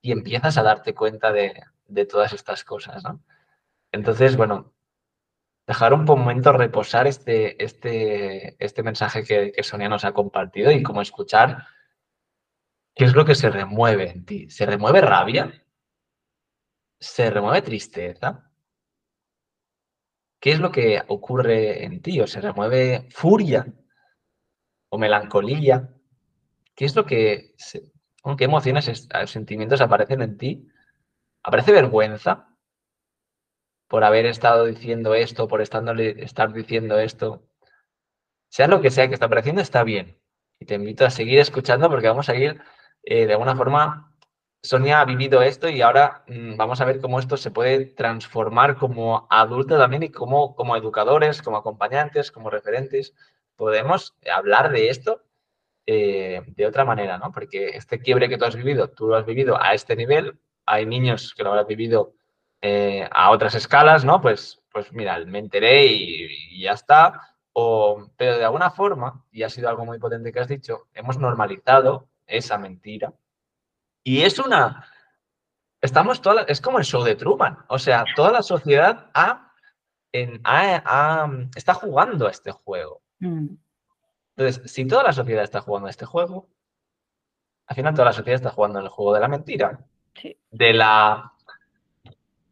Y 0.02 0.12
empiezas 0.12 0.58
a 0.58 0.64
darte 0.64 0.94
cuenta 0.96 1.32
de, 1.32 1.54
todas 2.10 2.34
estas 2.34 2.64
cosas, 2.64 3.04
¿no? 3.04 3.22
Entonces, 3.92 4.38
bueno, 4.38 4.74
dejar 5.68 5.94
un 5.94 6.06
momento 6.06 6.54
reposar 6.54 7.08
este, 7.08 7.64
este, 7.64 8.56
este 8.64 8.84
mensaje 8.84 9.24
que, 9.24 9.52
que 9.52 9.64
Sonia 9.64 9.90
nos 9.90 10.06
ha 10.06 10.14
compartido 10.14 10.72
y 10.72 10.84
como 10.84 11.02
escuchar 11.02 11.68
qué 12.96 13.06
es 13.06 13.16
lo 13.16 13.26
que 13.26 13.36
se 13.36 13.50
remueve 13.50 14.10
en 14.12 14.26
ti. 14.26 14.50
¿Se 14.50 14.66
remueve 14.66 15.02
rabia? 15.02 15.61
¿Se 17.02 17.32
remueve 17.32 17.64
tristeza? 17.64 18.52
¿Qué 20.40 20.52
es 20.52 20.60
lo 20.60 20.72
que 20.72 21.02
ocurre 21.08 21.84
en 21.84 22.00
ti? 22.00 22.22
¿O 22.22 22.28
se 22.28 22.42
remueve 22.42 23.08
furia 23.10 23.66
o 24.90 25.00
melancolía? 25.00 25.90
¿Qué 26.76 26.86
es 26.86 26.96
lo 26.96 27.04
que, 27.04 27.56
qué 28.38 28.44
emociones, 28.44 29.10
sentimientos 29.26 29.82
aparecen 29.82 30.22
en 30.22 30.38
ti? 30.38 30.68
¿Aparece 31.42 31.72
vergüenza 31.72 32.56
por 33.88 34.04
haber 34.04 34.28
estado 34.28 34.66
diciendo 34.66 35.16
esto, 35.16 35.48
por 35.48 35.62
estar 35.62 36.54
diciendo 36.54 37.00
esto? 37.00 37.50
Sea 38.48 38.68
lo 38.68 38.80
que 38.80 38.92
sea 38.92 39.08
que 39.08 39.16
está 39.16 39.26
apareciendo, 39.26 39.62
está 39.62 39.84
bien. 39.84 40.22
Y 40.60 40.66
te 40.66 40.76
invito 40.76 41.04
a 41.04 41.10
seguir 41.10 41.40
escuchando 41.40 41.90
porque 41.90 42.10
vamos 42.10 42.30
a 42.30 42.36
ir 42.36 42.62
eh, 43.02 43.26
de 43.26 43.34
alguna 43.34 43.56
forma 43.56 44.11
Sonia 44.64 45.02
ha 45.02 45.06
vivido 45.06 45.42
esto 45.42 45.70
y 45.70 45.82
ahora 45.82 46.24
mm, 46.28 46.56
vamos 46.56 46.82
a 46.82 46.86
ver 46.86 47.02
cómo 47.02 47.20
esto 47.20 47.36
se 47.36 47.50
puede 47.50 47.86
transformar 47.86 48.78
como 48.78 49.28
adulto 49.30 49.78
también 49.78 50.04
y 50.04 50.10
como, 50.10 50.56
como 50.56 50.76
educadores, 50.76 51.42
como 51.42 51.58
acompañantes, 51.58 52.32
como 52.32 52.52
referentes. 52.52 53.16
Podemos 53.56 54.16
hablar 54.32 54.72
de 54.72 54.90
esto 54.90 55.24
eh, 55.88 56.44
de 56.46 56.66
otra 56.68 56.86
manera, 56.86 57.18
¿no? 57.18 57.32
Porque 57.32 57.70
este 57.70 58.00
quiebre 58.00 58.30
que 58.30 58.38
tú 58.38 58.46
has 58.46 58.56
vivido, 58.56 58.90
tú 58.90 59.08
lo 59.08 59.16
has 59.16 59.26
vivido 59.26 59.60
a 59.60 59.74
este 59.74 59.96
nivel, 59.96 60.40
hay 60.66 60.86
niños 60.86 61.34
que 61.36 61.44
lo 61.44 61.50
habrán 61.50 61.68
vivido 61.68 62.14
eh, 62.62 63.08
a 63.12 63.32
otras 63.32 63.56
escalas, 63.56 64.06
¿no? 64.06 64.22
Pues, 64.22 64.62
pues 64.72 64.94
mira, 64.94 65.18
me 65.26 65.40
enteré 65.40 65.88
y, 65.88 66.28
y 66.52 66.62
ya 66.62 66.74
está. 66.74 67.36
O, 67.54 68.08
pero 68.16 68.38
de 68.38 68.46
alguna 68.46 68.70
forma, 68.70 69.26
y 69.32 69.44
ha 69.44 69.50
sido 69.50 69.70
algo 69.70 69.86
muy 69.86 69.98
potente 70.00 70.32
que 70.32 70.40
has 70.40 70.48
dicho, 70.48 70.88
hemos 70.94 71.18
normalizado 71.18 72.08
esa 72.28 72.58
mentira 72.60 73.12
y 74.04 74.22
es 74.22 74.40
una... 74.40 74.88
Estamos 75.82 76.22
toda, 76.22 76.44
es 76.44 76.62
como 76.62 76.78
el 76.78 76.86
show 76.86 77.04
de 77.04 77.16
Truman. 77.16 77.58
O 77.68 77.80
sea, 77.80 78.06
toda 78.16 78.32
la 78.32 78.44
sociedad 78.44 79.10
ha, 79.14 79.52
está 80.12 81.74
jugando 81.74 82.28
a 82.28 82.32
este 82.32 82.52
juego. 82.52 83.02
Mm. 83.20 83.56
Entonces, 84.36 84.72
si 84.72 84.86
toda 84.86 85.04
la 85.04 85.14
sociedad 85.14 85.44
está 85.44 85.62
jugando 85.62 85.88
a 85.88 85.90
este 85.90 86.06
juego, 86.06 86.50
al 87.66 87.76
final 87.76 87.94
toda 87.94 88.06
la 88.06 88.14
sociedad 88.14 88.36
está 88.36 88.52
jugando 88.52 88.80
en 88.80 88.86
el 88.86 88.92
juego 88.92 89.14
de 89.14 89.20
la 89.20 89.28
mentira. 89.28 89.80
De 90.52 90.74
la... 90.74 91.34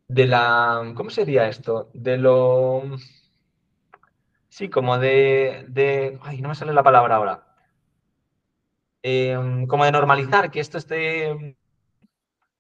De 0.08 0.26
la... 0.26 0.94
¿Cómo 0.96 1.10
sería 1.10 1.48
esto? 1.48 1.92
De 1.94 2.18
lo... 2.18 2.84
Sí, 4.48 4.70
como 4.70 4.98
de, 4.98 5.66
de... 5.70 6.20
Ay, 6.24 6.42
no 6.42 6.50
me 6.50 6.56
sale 6.56 6.74
la 6.74 6.84
palabra 6.84 7.16
ahora. 7.16 7.49
Em, 9.02 9.66
como 9.66 9.86
de 9.86 9.92
normalizar 9.92 10.52
que 10.52 10.60
esto 10.60 10.78
esté 10.78 11.56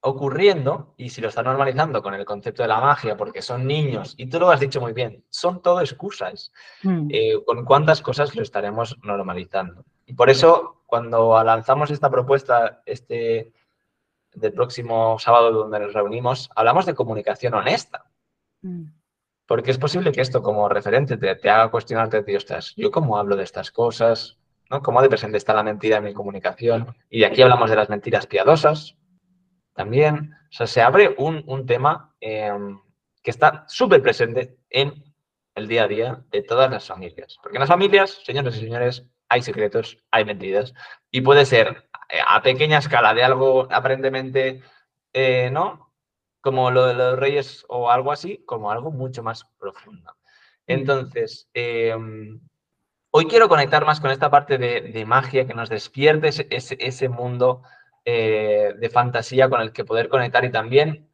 ocurriendo, 0.01 0.93
y 0.95 1.09
si 1.09 1.19
lo 1.19 1.27
está 1.27 1.43
normalizando 1.43 2.01
con 2.01 2.13
el 2.13 2.23
concepto 2.23 2.63
de 2.63 2.69
la 2.69 2.79
magia, 2.79 3.17
porque 3.17 3.41
son 3.41 3.67
niños, 3.67 4.13
y 4.17 4.27
tú 4.27 4.39
lo 4.39 4.49
has 4.49 4.61
dicho 4.61 4.79
muy 4.79 4.93
bien, 4.93 5.25
son 5.29 5.61
todo 5.61 5.81
excusas. 5.81 6.53
Mm. 6.83 7.07
Eh, 7.11 7.33
¿Con 7.45 7.65
cuántas 7.65 8.01
cosas 8.01 8.33
lo 8.35 8.41
estaremos 8.41 8.97
normalizando? 9.03 9.83
Y 10.05 10.13
por 10.13 10.29
eso, 10.29 10.83
cuando 10.85 11.43
lanzamos 11.43 11.91
esta 11.91 12.09
propuesta 12.09 12.81
este, 12.85 13.51
del 14.33 14.53
próximo 14.53 15.19
sábado 15.19 15.51
donde 15.51 15.79
nos 15.79 15.93
reunimos, 15.93 16.49
hablamos 16.55 16.85
de 16.85 16.95
comunicación 16.95 17.53
honesta. 17.53 18.05
Mm. 18.61 18.85
Porque 19.45 19.71
es 19.71 19.77
posible 19.77 20.11
que 20.11 20.21
esto 20.21 20.41
como 20.41 20.69
referente 20.69 21.17
te, 21.17 21.35
te 21.35 21.49
haga 21.49 21.71
cuestionarte, 21.71 22.23
tío, 22.23 22.37
estás, 22.37 22.73
¿yo 22.77 22.91
cómo 22.91 23.17
hablo 23.17 23.35
de 23.35 23.43
estas 23.43 23.71
cosas? 23.71 24.38
¿No? 24.69 24.81
¿Cómo 24.81 25.01
de 25.01 25.09
presente 25.09 25.37
está 25.37 25.53
la 25.53 25.63
mentira 25.63 25.97
en 25.97 26.03
mi 26.03 26.13
comunicación? 26.13 26.95
Y 27.09 27.19
de 27.19 27.25
aquí 27.25 27.41
hablamos 27.41 27.69
de 27.69 27.75
las 27.75 27.89
mentiras 27.89 28.27
piadosas 28.27 28.95
también. 29.73 30.33
O 30.49 30.51
sea, 30.51 30.67
se 30.67 30.81
abre 30.81 31.15
un, 31.17 31.65
tema 31.65 32.13
em, 32.19 32.79
que 33.23 33.31
está 33.31 33.65
súper 33.67 34.01
presente 34.01 34.57
en 34.69 35.03
el 35.55 35.67
día 35.67 35.83
a 35.83 35.87
día 35.87 36.23
de 36.31 36.43
todas 36.43 36.69
las 36.71 36.87
familias. 36.87 37.37
Porque 37.41 37.57
en 37.57 37.61
las 37.61 37.69
familias, 37.69 38.21
señores 38.23 38.55
y 38.57 38.61
señores, 38.61 39.05
hay 39.29 39.41
secretos, 39.41 39.97
hay 40.11 40.25
mentiras. 40.25 40.73
Y 41.11 41.21
puede 41.21 41.45
ser 41.45 41.89
a 42.27 42.41
pequeña 42.41 42.79
escala 42.79 43.13
de 43.13 43.23
algo 43.23 43.67
aparentemente, 43.71 44.61
eh, 45.13 45.49
¿no? 45.51 45.93
Como 46.41 46.71
lo 46.71 46.85
de 46.85 46.93
los 46.95 47.19
reyes 47.19 47.65
o 47.67 47.91
algo 47.91 48.11
así, 48.11 48.43
como 48.45 48.71
algo 48.71 48.91
mucho 48.91 49.21
más 49.23 49.45
profundo. 49.59 50.13
Mm. 50.67 50.71
Entonces, 50.71 51.49
em, 51.53 52.39
Hoy 53.11 53.25
quiero 53.25 53.49
conectar 53.49 53.85
más 53.85 53.99
con 53.99 54.11
esta 54.11 54.29
parte 54.29 54.59
de, 54.59 55.05
magia 55.05 55.47
que 55.47 55.55
nos 55.55 55.67
despierte 55.69 56.29
ese, 56.29 57.09
mundo 57.09 57.63
eh, 58.05 58.75
de 58.77 58.89
fantasía 58.89 59.49
con 59.49 59.61
el 59.61 59.73
que 59.73 59.83
poder 59.83 60.09
conectar 60.09 60.45
y 60.45 60.51
también 60.51 61.09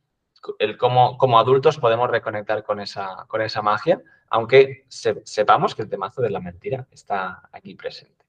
el 0.59 0.77
cómo 0.77 1.17
como 1.17 1.39
adultos 1.39 1.77
podemos 1.77 2.09
reconectar 2.09 2.63
con 2.63 2.81
esa, 2.81 3.25
con 3.29 3.41
esa 3.41 3.61
magia, 3.61 4.01
aunque 4.29 4.85
sepamos 4.89 5.73
que 5.73 5.83
el 5.83 5.89
temazo 5.89 6.21
de 6.21 6.31
la 6.31 6.41
mentira 6.41 6.85
está 6.91 7.47
aquí 7.53 7.75
presente. 7.75 8.25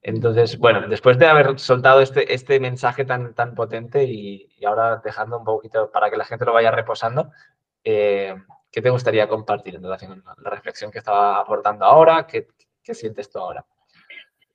Entonces, 0.00 0.58
bueno, 0.58 0.88
después 0.88 1.18
de 1.18 1.26
haber 1.26 1.58
soltado 1.58 2.00
este, 2.00 2.32
este 2.32 2.60
mensaje 2.60 3.04
tan, 3.04 3.34
tan 3.34 3.54
potente 3.54 4.04
y, 4.04 4.48
ahora 4.64 5.02
dejando 5.04 5.38
un 5.38 5.44
poquito 5.44 5.90
para 5.92 6.10
que 6.10 6.16
la 6.16 6.24
gente 6.24 6.46
lo 6.46 6.54
vaya 6.54 6.70
reposando, 6.70 7.30
eh, 7.84 8.34
¿qué 8.70 8.80
te 8.80 8.90
gustaría 8.90 9.28
compartir 9.28 9.74
en 9.74 9.82
relación 9.82 10.24
a 10.26 10.34
la 10.40 10.50
reflexión 10.50 10.90
que 10.90 10.98
estaba 10.98 11.38
aportando 11.38 11.84
ahora? 11.84 12.26
¿Qué, 12.26 12.48
¿Qué 12.82 12.94
sientes 12.94 13.30
tú 13.30 13.38
ahora? 13.38 13.64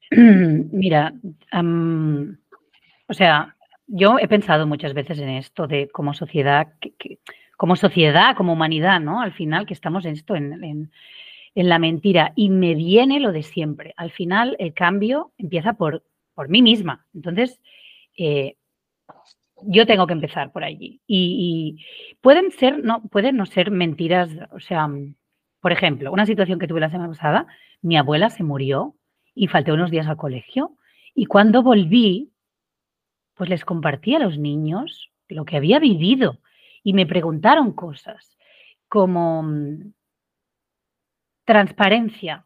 Mira, 0.11 1.13
o 3.07 3.13
sea, 3.13 3.55
yo 3.87 4.19
he 4.19 4.27
pensado 4.27 4.67
muchas 4.67 4.93
veces 4.93 5.19
en 5.19 5.29
esto 5.29 5.67
de 5.67 5.87
como 5.89 6.13
sociedad, 6.13 6.67
como 7.55 7.75
sociedad, 7.75 8.35
como 8.35 8.53
humanidad, 8.53 8.99
¿no? 8.99 9.21
Al 9.21 9.33
final 9.33 9.65
que 9.65 9.73
estamos 9.73 10.05
en 10.05 10.13
esto, 10.13 10.35
en, 10.35 10.91
la 11.55 11.79
mentira. 11.79 12.33
Y 12.35 12.49
me 12.49 12.75
viene 12.75 13.19
lo 13.19 13.31
de 13.31 13.43
siempre. 13.43 13.93
Al 13.97 14.11
final 14.11 14.55
el 14.59 14.73
cambio 14.73 15.31
empieza 15.37 15.73
por, 15.73 16.03
por 16.35 16.49
mí 16.49 16.61
misma. 16.61 17.07
Entonces, 17.15 17.59
eh, 18.15 18.57
yo 19.63 19.85
tengo 19.85 20.05
que 20.05 20.13
empezar 20.13 20.51
por 20.51 20.63
allí. 20.63 21.01
Y, 21.07 21.83
pueden 22.21 22.51
ser, 22.51 22.83
no, 22.83 23.01
pueden 23.07 23.37
no 23.37 23.45
ser 23.45 23.71
mentiras, 23.71 24.29
o 24.51 24.59
sea, 24.59 24.87
por 25.67 25.73
ejemplo, 25.73 26.13
una 26.13 26.25
situación 26.25 26.59
que 26.59 26.67
tuve 26.69 26.79
la 26.79 26.89
semana 26.89 27.09
pasada, 27.09 27.45
mi 27.81 27.97
abuela 27.97 28.29
se 28.29 28.41
murió 28.41 28.95
y 29.35 29.47
falté 29.47 29.73
unos 29.73 29.91
días 29.91 30.07
al 30.07 30.15
colegio. 30.15 30.77
Y 31.13 31.25
cuando 31.25 31.61
volví, 31.61 32.31
pues 33.33 33.49
les 33.49 33.65
compartí 33.65 34.15
a 34.15 34.19
los 34.19 34.37
niños 34.37 35.11
lo 35.27 35.43
que 35.43 35.57
había 35.57 35.79
vivido 35.79 36.39
y 36.83 36.93
me 36.93 37.05
preguntaron 37.05 37.73
cosas 37.73 38.37
como 38.87 39.43
mm, 39.43 39.91
transparencia, 41.43 42.45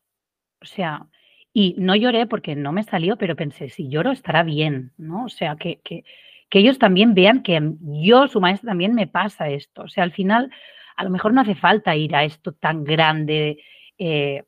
o 0.59 0.65
sea, 0.65 1.05
y 1.53 1.75
no 1.77 1.95
lloré 1.95 2.25
porque 2.25 2.55
no 2.55 2.71
me 2.71 2.81
salió, 2.81 3.17
pero 3.17 3.35
pensé, 3.35 3.69
si 3.69 3.87
lloro 3.87 4.09
estará 4.09 4.41
bien, 4.41 4.93
¿no? 4.97 5.25
O 5.25 5.29
sea, 5.29 5.57
que, 5.57 5.79
que, 5.83 6.05
que 6.49 6.57
ellos 6.57 6.79
también 6.79 7.13
vean 7.13 7.43
que 7.43 7.61
yo, 7.81 8.27
su 8.27 8.41
maestra, 8.41 8.69
también 8.71 8.95
me 8.95 9.05
pasa 9.05 9.47
esto. 9.47 9.83
O 9.83 9.89
sea, 9.89 10.05
al 10.05 10.11
final, 10.11 10.49
a 11.01 11.03
lo 11.03 11.09
mejor 11.09 11.33
no 11.33 11.41
hace 11.41 11.55
falta 11.55 11.95
ir 11.95 12.15
a 12.15 12.23
esto 12.23 12.51
tan 12.51 12.83
grande, 12.83 13.57
eh, 13.97 14.43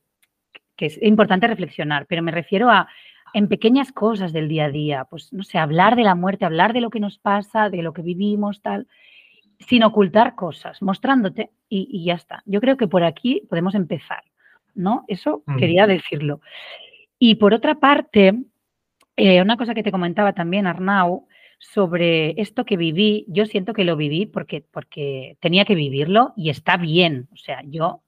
que 0.75 0.85
es 0.85 1.01
importante 1.01 1.47
reflexionar, 1.47 2.05
pero 2.05 2.21
me 2.21 2.31
refiero 2.31 2.69
a 2.69 2.87
en 3.33 3.47
pequeñas 3.47 3.91
cosas 3.91 4.33
del 4.33 4.47
día 4.47 4.65
a 4.65 4.69
día, 4.69 5.05
pues 5.09 5.33
no 5.33 5.41
sé, 5.41 5.57
hablar 5.57 5.95
de 5.95 6.03
la 6.03 6.13
muerte, 6.13 6.45
hablar 6.45 6.73
de 6.73 6.81
lo 6.81 6.91
que 6.91 6.99
nos 6.99 7.17
pasa, 7.17 7.71
de 7.71 7.81
lo 7.81 7.91
que 7.91 8.03
vivimos, 8.03 8.61
tal, 8.61 8.87
sin 9.57 9.83
ocultar 9.83 10.35
cosas, 10.35 10.79
mostrándote 10.83 11.49
y, 11.67 12.05
ya 12.05 12.13
está. 12.13 12.43
Yo 12.45 12.61
creo 12.61 12.77
que 12.77 12.87
por 12.87 13.03
aquí 13.03 13.41
podemos 13.49 13.73
empezar, 13.73 14.23
¿no? 14.75 15.05
Eso 15.07 15.41
mm. 15.47 15.57
quería 15.57 15.87
decirlo. 15.87 16.41
Y 17.17 17.35
por 17.35 17.55
otra 17.55 17.79
parte, 17.79 18.35
eh, 19.15 19.41
una 19.41 19.57
cosa 19.57 19.73
que 19.73 19.81
te 19.81 19.91
comentaba 19.91 20.33
también, 20.33 20.67
Arnau, 20.67 21.25
sobre 21.71 22.39
esto 22.41 22.65
que 22.65 22.77
viví, 22.77 23.25
yo 23.29 23.45
siento 23.45 23.73
que 23.73 23.85
lo 23.85 23.95
viví 23.95 24.25
porque, 24.25 24.65
porque 24.69 25.37
tenía 25.39 25.65
que 25.65 25.75
vivirlo 25.75 26.33
y 26.35 26.49
está 26.49 26.77
bien. 26.77 27.29
O 27.31 27.37
sea, 27.37 27.61
yo 27.65 28.03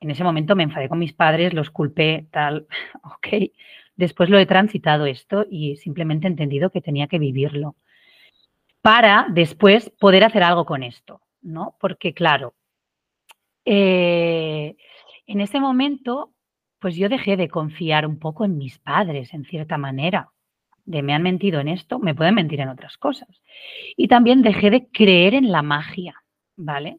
en 0.00 0.10
ese 0.10 0.24
momento 0.24 0.56
me 0.56 0.64
enfadé 0.64 0.88
con 0.88 0.98
mis 0.98 1.12
padres, 1.12 1.54
los 1.54 1.70
culpé, 1.70 2.26
tal, 2.32 2.66
ok. 3.04 3.50
Después 3.94 4.30
lo 4.30 4.38
he 4.38 4.46
transitado 4.46 5.06
esto 5.06 5.46
y 5.48 5.76
simplemente 5.76 6.26
he 6.26 6.30
entendido 6.30 6.70
que 6.70 6.80
tenía 6.80 7.06
que 7.06 7.18
vivirlo 7.18 7.76
para 8.80 9.26
después 9.30 9.90
poder 10.00 10.24
hacer 10.24 10.42
algo 10.42 10.66
con 10.66 10.82
esto, 10.82 11.20
¿no? 11.40 11.76
Porque 11.78 12.14
claro, 12.14 12.54
eh, 13.64 14.74
en 15.26 15.40
ese 15.40 15.60
momento, 15.60 16.32
pues 16.80 16.96
yo 16.96 17.08
dejé 17.08 17.36
de 17.36 17.48
confiar 17.48 18.06
un 18.06 18.18
poco 18.18 18.44
en 18.44 18.58
mis 18.58 18.80
padres, 18.80 19.32
en 19.34 19.44
cierta 19.44 19.78
manera, 19.78 20.31
de 20.84 21.02
me 21.02 21.14
han 21.14 21.22
mentido 21.22 21.60
en 21.60 21.68
esto, 21.68 21.98
me 21.98 22.14
pueden 22.14 22.34
mentir 22.34 22.60
en 22.60 22.68
otras 22.68 22.96
cosas. 22.96 23.28
Y 23.96 24.08
también 24.08 24.42
dejé 24.42 24.70
de 24.70 24.88
creer 24.88 25.34
en 25.34 25.52
la 25.52 25.62
magia, 25.62 26.22
¿vale? 26.56 26.98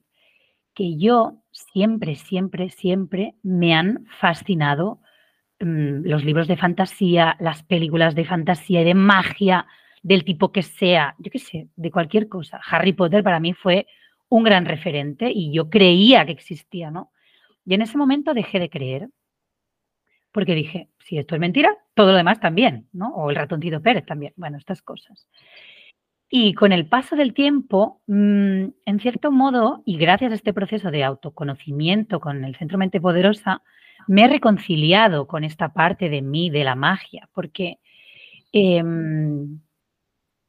Que 0.73 0.97
yo 0.97 1.43
siempre, 1.51 2.15
siempre, 2.15 2.69
siempre 2.69 3.35
me 3.43 3.73
han 3.73 4.05
fascinado 4.19 4.99
mm, 5.59 6.05
los 6.05 6.23
libros 6.23 6.47
de 6.47 6.57
fantasía, 6.57 7.35
las 7.39 7.63
películas 7.63 8.15
de 8.15 8.25
fantasía 8.25 8.81
y 8.81 8.85
de 8.85 8.95
magia, 8.95 9.67
del 10.01 10.25
tipo 10.25 10.51
que 10.51 10.63
sea, 10.63 11.15
yo 11.17 11.31
qué 11.31 11.39
sé, 11.39 11.69
de 11.75 11.91
cualquier 11.91 12.27
cosa. 12.27 12.59
Harry 12.69 12.93
Potter 12.93 13.23
para 13.23 13.39
mí 13.39 13.53
fue 13.53 13.87
un 14.29 14.43
gran 14.43 14.65
referente 14.65 15.31
y 15.33 15.53
yo 15.53 15.69
creía 15.69 16.25
que 16.25 16.33
existía, 16.33 16.91
¿no? 16.91 17.11
Y 17.65 17.73
en 17.73 17.81
ese 17.81 17.97
momento 17.97 18.33
dejé 18.33 18.59
de 18.59 18.69
creer, 18.69 19.09
porque 20.33 20.55
dije, 20.55 20.89
si 20.99 21.17
esto 21.17 21.35
es 21.35 21.41
mentira, 21.41 21.77
todo 21.93 22.11
lo 22.11 22.17
demás 22.17 22.39
también, 22.39 22.87
¿no? 22.91 23.09
O 23.15 23.29
el 23.29 23.35
ratoncito 23.35 23.81
Pérez 23.81 24.05
también, 24.05 24.33
bueno, 24.35 24.57
estas 24.57 24.81
cosas. 24.81 25.27
Y 26.29 26.55
con 26.55 26.71
el 26.71 26.87
paso 26.87 27.15
del 27.15 27.33
tiempo, 27.33 28.01
mm, 28.07 28.65
en 28.85 28.99
cierto 28.99 29.31
modo, 29.31 29.83
y 29.85 29.97
gracias 29.97 30.31
a 30.31 30.35
este 30.35 30.53
proceso 30.53 30.89
de 30.89 31.03
autoconocimiento 31.03 32.19
con 32.19 32.43
el 32.43 32.55
Centro 32.55 32.77
Mente 32.77 32.99
Poderosa, 32.99 33.61
me 34.07 34.25
he 34.25 34.27
reconciliado 34.27 35.27
con 35.27 35.43
esta 35.43 35.73
parte 35.73 36.09
de 36.09 36.21
mí, 36.21 36.49
de 36.49 36.63
la 36.63 36.75
magia, 36.75 37.29
porque 37.33 37.79
em, 38.51 39.59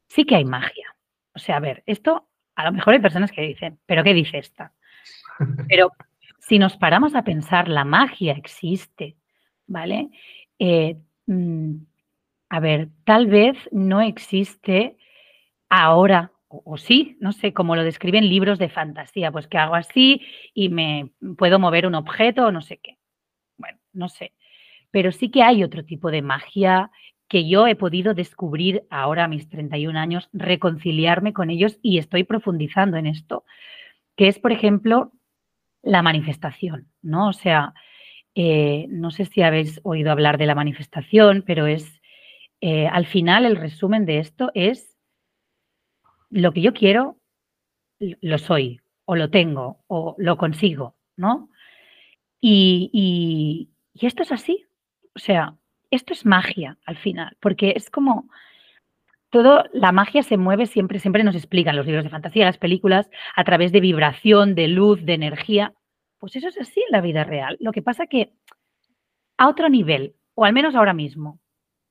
sí 0.07 0.25
que 0.25 0.35
hay 0.35 0.45
magia. 0.45 0.95
O 1.35 1.39
sea, 1.39 1.57
a 1.57 1.59
ver, 1.59 1.83
esto 1.85 2.27
a 2.55 2.65
lo 2.65 2.71
mejor 2.71 2.93
hay 2.93 2.99
personas 2.99 3.31
que 3.31 3.41
dicen, 3.41 3.79
pero 3.85 4.03
¿qué 4.03 4.13
dice 4.13 4.37
esta? 4.37 4.73
Pero 5.69 5.91
si 6.39 6.59
nos 6.59 6.77
paramos 6.77 7.15
a 7.15 7.23
pensar, 7.23 7.67
la 7.67 7.83
magia 7.83 8.33
existe, 8.33 9.17
¿vale? 9.67 10.09
Eh, 10.59 10.97
mm, 11.27 11.75
a 12.49 12.59
ver, 12.59 12.89
tal 13.03 13.27
vez 13.27 13.57
no 13.71 14.01
existe 14.01 14.97
ahora, 15.69 16.31
o, 16.47 16.77
sí, 16.77 17.17
no 17.19 17.31
sé, 17.31 17.53
como 17.53 17.75
lo 17.75 17.83
describen 17.83 18.29
libros 18.29 18.59
de 18.59 18.69
fantasía, 18.69 19.31
pues 19.31 19.47
que 19.47 19.57
hago 19.57 19.75
así 19.75 20.21
y 20.53 20.69
me 20.69 21.11
puedo 21.37 21.59
mover 21.59 21.85
un 21.87 21.95
objeto 21.95 22.45
o 22.45 22.51
no 22.51 22.61
sé 22.61 22.77
qué. 22.77 22.97
Bueno, 23.57 23.79
no 23.93 24.09
sé. 24.09 24.33
Pero 24.91 25.11
sí 25.11 25.29
que 25.31 25.43
hay 25.43 25.63
otro 25.63 25.83
tipo 25.83 26.11
de 26.11 26.21
magia 26.21 26.91
que 27.27 27.47
yo 27.49 27.67
he 27.67 27.75
podido 27.75 28.13
descubrir 28.13 28.85
ahora 28.89 29.25
a 29.25 29.27
mis 29.27 29.49
31 29.49 29.97
años, 29.97 30.29
reconciliarme 30.31 31.33
con 31.33 31.49
ellos 31.49 31.79
y 31.81 31.97
estoy 31.97 32.23
profundizando 32.23 32.97
en 32.97 33.07
esto, 33.07 33.43
que 34.15 34.27
es, 34.27 34.39
por 34.39 34.51
ejemplo, 34.51 35.11
la 35.81 36.01
manifestación, 36.01 36.87
¿no? 37.01 37.29
O 37.29 37.33
sea, 37.33 37.73
eh, 38.35 38.87
no 38.89 39.11
sé 39.11 39.25
si 39.25 39.41
habéis 39.41 39.79
oído 39.83 40.11
hablar 40.11 40.37
de 40.37 40.45
la 40.45 40.55
manifestación, 40.55 41.43
pero 41.45 41.65
es, 41.65 42.01
eh, 42.61 42.87
al 42.87 43.05
final, 43.05 43.45
el 43.45 43.55
resumen 43.55 44.05
de 44.05 44.19
esto 44.19 44.51
es 44.53 44.97
lo 46.29 46.51
que 46.51 46.61
yo 46.61 46.73
quiero, 46.73 47.17
lo 47.99 48.37
soy, 48.37 48.81
o 49.05 49.15
lo 49.15 49.29
tengo, 49.29 49.79
o 49.87 50.15
lo 50.17 50.37
consigo, 50.37 50.95
¿no? 51.15 51.49
Y, 52.41 53.69
y 53.93 54.05
esto 54.05 54.23
es 54.23 54.31
así. 54.31 54.65
O 55.15 55.19
sea, 55.19 55.55
esto 55.91 56.13
es 56.13 56.25
magia 56.25 56.77
al 56.85 56.97
final, 56.97 57.37
porque 57.39 57.73
es 57.75 57.89
como 57.89 58.29
todo, 59.29 59.65
la 59.73 59.91
magia 59.91 60.23
se 60.23 60.37
mueve 60.37 60.65
siempre, 60.65 60.99
siempre 60.99 61.23
nos 61.23 61.35
explican 61.35 61.75
los 61.75 61.85
libros 61.85 62.03
de 62.03 62.09
fantasía, 62.09 62.45
las 62.45 62.57
películas, 62.57 63.09
a 63.35 63.43
través 63.43 63.71
de 63.71 63.81
vibración, 63.81 64.55
de 64.55 64.67
luz, 64.67 65.03
de 65.05 65.13
energía. 65.13 65.73
Pues 66.25 66.37
eso 66.37 66.47
es 66.47 66.59
así 66.59 66.79
en 66.79 66.91
la 66.91 67.01
vida 67.01 67.23
real. 67.23 67.55
Lo 67.59 67.71
que 67.71 67.83
pasa 67.83 68.07
que 68.07 68.33
a 69.37 69.47
otro 69.47 69.69
nivel, 69.69 70.15
o 70.33 70.43
al 70.43 70.53
menos 70.53 70.73
ahora 70.73 70.91
mismo, 70.91 71.39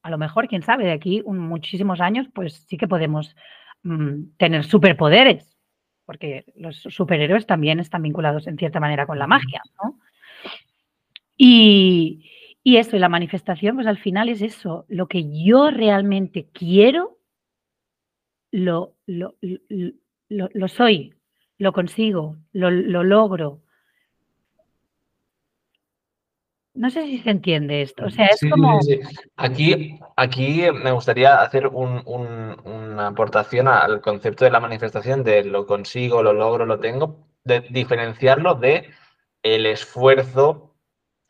a 0.02 0.10
lo 0.10 0.18
mejor, 0.18 0.48
quién 0.48 0.62
sabe, 0.62 0.82
de 0.84 0.90
aquí 0.90 1.22
muchísimos 1.24 2.00
años, 2.00 2.26
pues 2.34 2.64
sí 2.66 2.76
que 2.76 2.88
podemos 2.88 3.36
mm, 3.84 4.36
tener 4.36 4.64
superpoderes, 4.64 5.56
porque 6.04 6.46
los 6.56 6.78
superhéroes 6.78 7.46
también 7.46 7.78
están 7.78 8.02
vinculados 8.02 8.48
en 8.48 8.58
cierta 8.58 8.80
manera 8.80 9.06
con 9.06 9.20
la 9.20 9.28
magia, 9.28 9.62
¿no? 9.80 10.00
Y, 11.36 12.28
y 12.64 12.78
eso, 12.78 12.96
y 12.96 12.98
la 12.98 13.08
manifestación, 13.08 13.76
pues 13.76 13.86
al 13.86 13.98
final 13.98 14.28
es 14.28 14.42
eso, 14.42 14.84
lo 14.88 15.06
que 15.06 15.44
yo 15.44 15.70
realmente 15.70 16.48
quiero, 16.52 17.18
lo, 18.50 18.96
lo, 19.06 19.36
lo, 20.28 20.66
soy, 20.66 21.14
lo 21.56 21.72
consigo, 21.72 22.36
lo, 22.52 22.70
logro. 22.72 23.60
No 26.74 26.90
sé 26.90 27.06
si 27.06 27.18
se 27.18 27.30
entiende 27.30 27.82
esto. 27.82 28.04
O 28.06 28.10
sea, 28.10 28.26
es 28.26 28.40
como. 28.50 28.80
Aquí, 29.36 29.98
aquí 30.16 30.66
me 30.72 30.90
gustaría 30.90 31.40
hacer 31.40 31.68
una 31.68 33.06
aportación 33.06 33.68
al 33.68 34.00
concepto 34.00 34.44
de 34.44 34.50
la 34.50 34.60
manifestación 34.60 35.22
de 35.22 35.44
lo 35.44 35.66
consigo, 35.66 36.22
lo 36.22 36.32
logro, 36.32 36.66
lo 36.66 36.80
tengo, 36.80 37.28
de 37.44 37.60
diferenciarlo 37.60 38.54
de 38.54 38.90
el 39.42 39.66
esfuerzo 39.66 40.74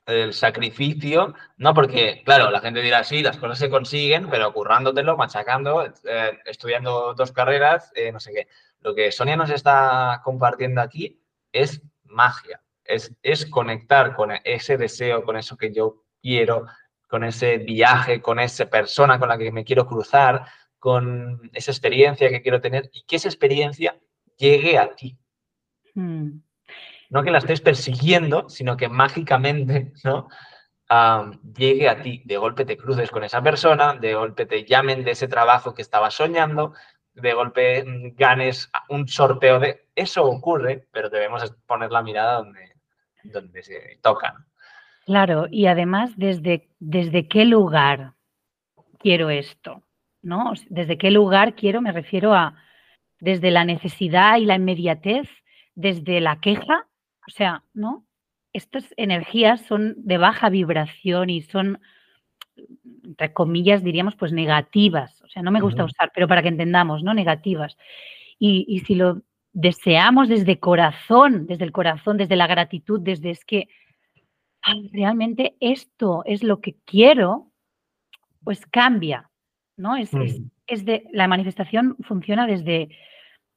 el 0.06 0.34
sacrificio, 0.34 1.34
¿no? 1.56 1.74
Porque, 1.74 2.22
claro, 2.24 2.50
la 2.50 2.60
gente 2.60 2.82
dirá, 2.82 3.04
sí, 3.04 3.22
las 3.22 3.38
cosas 3.38 3.58
se 3.58 3.70
consiguen, 3.70 4.28
pero 4.28 4.52
currándotelo, 4.52 5.16
machacando, 5.16 5.84
eh, 5.84 6.38
estudiando 6.44 7.14
dos 7.14 7.32
carreras, 7.32 7.90
eh, 7.94 8.12
no 8.12 8.20
sé 8.20 8.32
qué. 8.32 8.48
Lo 8.80 8.94
que 8.94 9.10
Sonia 9.12 9.36
nos 9.36 9.50
está 9.50 10.20
compartiendo 10.24 10.80
aquí 10.80 11.20
es 11.52 11.82
magia, 12.04 12.60
es, 12.84 13.14
es 13.22 13.46
conectar 13.46 14.14
con 14.14 14.32
ese 14.44 14.76
deseo, 14.76 15.24
con 15.24 15.36
eso 15.36 15.56
que 15.56 15.72
yo 15.72 16.04
quiero, 16.20 16.66
con 17.08 17.24
ese 17.24 17.58
viaje, 17.58 18.20
con 18.20 18.40
esa 18.40 18.66
persona 18.66 19.18
con 19.18 19.28
la 19.28 19.38
que 19.38 19.52
me 19.52 19.64
quiero 19.64 19.86
cruzar, 19.86 20.46
con 20.78 21.50
esa 21.52 21.70
experiencia 21.70 22.28
que 22.28 22.42
quiero 22.42 22.60
tener 22.60 22.90
y 22.92 23.04
que 23.04 23.16
esa 23.16 23.28
experiencia 23.28 23.98
llegue 24.36 24.78
a 24.78 24.94
ti. 24.94 25.16
Hmm 25.94 26.38
no 27.14 27.22
que 27.22 27.30
la 27.30 27.38
estés 27.38 27.60
persiguiendo, 27.60 28.48
sino 28.48 28.76
que 28.76 28.88
mágicamente, 28.88 29.92
¿no? 30.02 30.28
llegue 31.56 31.88
a 31.88 32.02
ti, 32.02 32.22
de 32.24 32.36
golpe 32.36 32.64
te 32.64 32.76
cruces 32.76 33.10
con 33.10 33.24
esa 33.24 33.40
persona, 33.42 33.94
de 33.94 34.14
golpe 34.14 34.46
te 34.46 34.64
llamen 34.64 35.04
de 35.04 35.12
ese 35.12 35.28
trabajo 35.28 35.74
que 35.74 35.82
estabas 35.82 36.14
soñando, 36.14 36.72
de 37.14 37.32
golpe 37.32 37.84
mm, 37.84 38.16
ganes 38.16 38.70
un 38.88 39.08
sorteo 39.08 39.60
de... 39.60 39.86
Eso 39.94 40.24
ocurre, 40.24 40.88
pero 40.90 41.08
debemos 41.08 41.52
poner 41.66 41.90
la 41.90 42.02
mirada 42.02 42.38
donde, 42.38 42.73
donde 43.24 43.62
se 43.62 43.98
toca. 44.02 44.46
Claro, 45.06 45.46
y 45.50 45.66
además, 45.66 46.12
¿desde, 46.16 46.68
¿desde 46.78 47.28
qué 47.28 47.44
lugar 47.44 48.14
quiero 48.98 49.30
esto? 49.30 49.82
¿No? 50.22 50.52
¿Desde 50.70 50.96
qué 50.96 51.10
lugar 51.10 51.54
quiero? 51.54 51.82
Me 51.82 51.92
refiero 51.92 52.34
a 52.34 52.56
desde 53.20 53.50
la 53.50 53.64
necesidad 53.64 54.38
y 54.38 54.46
la 54.46 54.56
inmediatez, 54.56 55.28
desde 55.74 56.20
la 56.20 56.40
queja, 56.40 56.86
o 57.26 57.30
sea, 57.30 57.62
¿no? 57.72 58.06
Estas 58.52 58.92
energías 58.96 59.62
son 59.62 59.94
de 59.96 60.18
baja 60.18 60.48
vibración 60.48 61.28
y 61.30 61.42
son, 61.42 61.80
entre 63.02 63.32
comillas, 63.32 63.82
diríamos, 63.82 64.14
pues 64.16 64.32
negativas. 64.32 65.20
O 65.22 65.28
sea, 65.28 65.42
no 65.42 65.50
me 65.50 65.60
gusta 65.60 65.84
usar, 65.84 66.12
pero 66.14 66.28
para 66.28 66.42
que 66.42 66.48
entendamos, 66.48 67.02
¿no? 67.02 67.14
Negativas. 67.14 67.76
Y, 68.38 68.64
y 68.68 68.80
si 68.80 68.94
lo 68.94 69.22
deseamos 69.54 70.28
desde 70.28 70.58
corazón, 70.58 71.46
desde 71.46 71.64
el 71.64 71.72
corazón, 71.72 72.18
desde 72.18 72.36
la 72.36 72.48
gratitud, 72.48 73.00
desde 73.00 73.30
es 73.30 73.44
que 73.44 73.68
realmente 74.92 75.56
esto 75.60 76.22
es 76.26 76.42
lo 76.42 76.60
que 76.60 76.76
quiero, 76.84 77.52
pues 78.42 78.66
cambia, 78.66 79.30
¿no? 79.76 79.96
Es, 79.96 80.10
es, 80.66 80.84
de, 80.84 81.04
la 81.12 81.28
manifestación 81.28 81.96
funciona 82.02 82.46
desde 82.46 82.88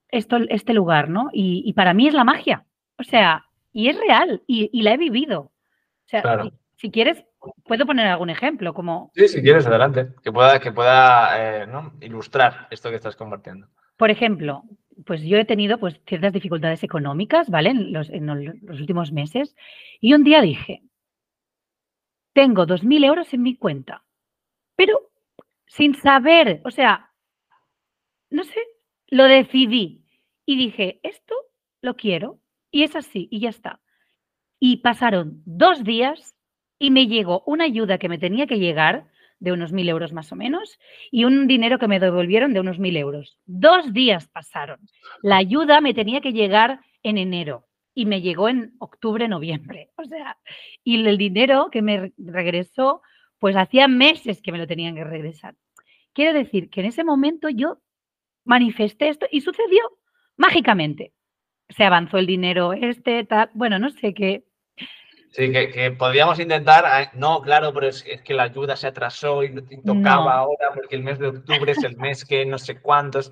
esto, 0.10 0.38
este 0.50 0.74
lugar, 0.74 1.10
¿no? 1.10 1.30
Y, 1.34 1.74
para 1.74 1.94
mí 1.94 2.08
es 2.08 2.14
la 2.14 2.24
magia, 2.24 2.66
o 2.98 3.04
sea, 3.04 3.46
y 3.74 3.90
es 3.90 3.98
real 3.98 4.44
y, 4.48 4.82
la 4.82 4.94
he 4.94 4.98
vivido. 4.98 5.40
O 5.42 6.10
sea, 6.10 6.44
si, 6.76 6.92
quieres, 6.92 7.26
puedo 7.66 7.86
poner 7.86 8.08
algún 8.08 8.30
ejemplo, 8.30 8.74
como... 8.74 9.12
Sí, 9.16 9.28
si 9.28 9.42
quieres, 9.42 9.66
adelante, 9.66 10.10
que 10.24 10.32
pueda, 10.32 10.60
que 10.60 10.72
pueda 10.72 11.64
eh, 11.64 11.68
ilustrar 12.02 12.68
esto 12.70 12.90
que 12.90 12.98
estás 12.98 13.16
compartiendo. 13.16 13.68
Por 13.98 14.12
ejemplo, 14.12 14.64
pues 15.06 15.22
yo 15.22 15.38
he 15.38 15.46
tenido 15.46 15.80
pues 15.80 16.00
ciertas 16.08 16.34
dificultades 16.34 16.84
económicas, 16.84 17.50
¿vale? 17.50 17.70
En 17.70 17.94
los, 17.94 18.10
en 18.10 18.26
los 18.26 18.80
últimos 18.80 19.12
meses. 19.12 19.56
Y 20.02 20.14
un 20.14 20.24
día 20.24 20.42
dije, 20.42 20.82
tengo 22.34 22.66
2.000 22.66 23.06
euros 23.06 23.34
en 23.34 23.42
mi 23.42 23.56
cuenta, 23.56 24.04
pero 24.76 25.10
sin 25.66 25.96
saber, 25.96 26.62
o 26.64 26.72
sea, 26.72 27.12
no 28.30 28.44
sé, 28.44 28.60
lo 29.08 29.24
decidí 29.26 30.06
y 30.46 30.58
dije, 30.58 31.00
esto 31.04 31.36
lo 31.82 31.96
quiero 31.96 32.40
y 32.72 32.84
es 32.84 32.96
así 32.96 33.28
y 33.32 33.40
ya 33.40 33.50
está. 33.50 33.82
Y 34.60 34.78
pasaron 34.78 35.42
dos 35.46 35.84
días 35.84 36.36
y 36.80 36.92
me 36.92 37.08
llegó 37.08 37.44
una 37.46 37.66
ayuda 37.66 37.98
que 37.98 38.10
me 38.10 38.18
tenía 38.18 38.48
que 38.48 38.60
llegar 38.60 39.08
de 39.40 39.52
unos 39.52 39.72
mil 39.72 39.88
euros 39.90 40.14
más 40.14 40.32
o 40.32 40.36
menos 40.36 40.80
y 41.12 41.26
un 41.26 41.48
dinero 41.48 41.80
que 41.80 41.88
me 41.88 42.00
devolvieron 42.00 42.54
de 42.54 42.60
unos 42.60 42.80
mil 42.80 42.98
euros. 42.98 43.38
Dos 43.46 43.94
días 43.94 44.28
pasaron. 44.28 44.80
La 45.22 45.38
ayuda 45.38 45.82
me 45.82 45.94
tenía 45.94 46.22
que 46.22 46.34
llegar 46.34 46.82
en 47.04 47.18
enero 47.18 47.66
y 47.94 48.06
me 48.06 48.22
llegó 48.22 48.50
en 48.50 48.74
octubre, 48.80 49.28
noviembre. 49.28 49.90
O 49.98 50.06
sea, 50.06 50.38
y 50.84 51.06
el 51.06 51.18
dinero 51.18 51.70
que 51.72 51.82
me 51.82 52.14
regresó, 52.18 53.02
pues 53.40 53.56
hacía 53.56 53.88
meses 53.88 54.42
que 54.42 54.52
me 54.52 54.58
lo 54.58 54.68
tenían 54.68 54.96
que 54.96 55.04
regresar. 55.04 55.56
Quiero 56.14 56.34
decir 56.34 56.70
que 56.70 56.82
en 56.82 56.88
ese 56.88 57.04
momento 57.04 57.50
yo 57.50 57.80
manifesté 58.46 59.10
esto 59.10 59.28
y 59.32 59.42
sucedió 59.42 59.82
mágicamente. 60.38 61.14
Se 61.70 61.84
avanzó 61.84 62.18
el 62.18 62.26
dinero 62.26 62.74
este, 62.74 63.26
tal, 63.26 63.50
bueno, 63.54 63.80
no 63.80 63.90
sé 63.90 64.14
qué. 64.14 64.46
Sí, 65.38 65.52
que, 65.52 65.92
podríamos 65.92 66.40
intentar, 66.40 66.84
ah, 66.88 67.12
no, 67.14 67.44
claro, 67.44 67.72
pero 67.72 67.86
es, 67.86 68.04
que 68.04 68.34
la 68.34 68.42
ayuda 68.42 68.76
se 68.76 68.88
atrasó 68.88 69.44
y 69.44 69.54
tocaba 69.86 70.34
ahora 70.34 70.72
porque 70.74 70.96
el 70.96 71.04
mes 71.04 71.20
de 71.20 71.28
octubre 71.28 71.74
es 71.74 71.84
el 71.84 71.96
mes 71.96 72.26
que 72.26 72.44
no 72.44 72.58
sé 72.58 72.82
cuántos. 72.82 73.32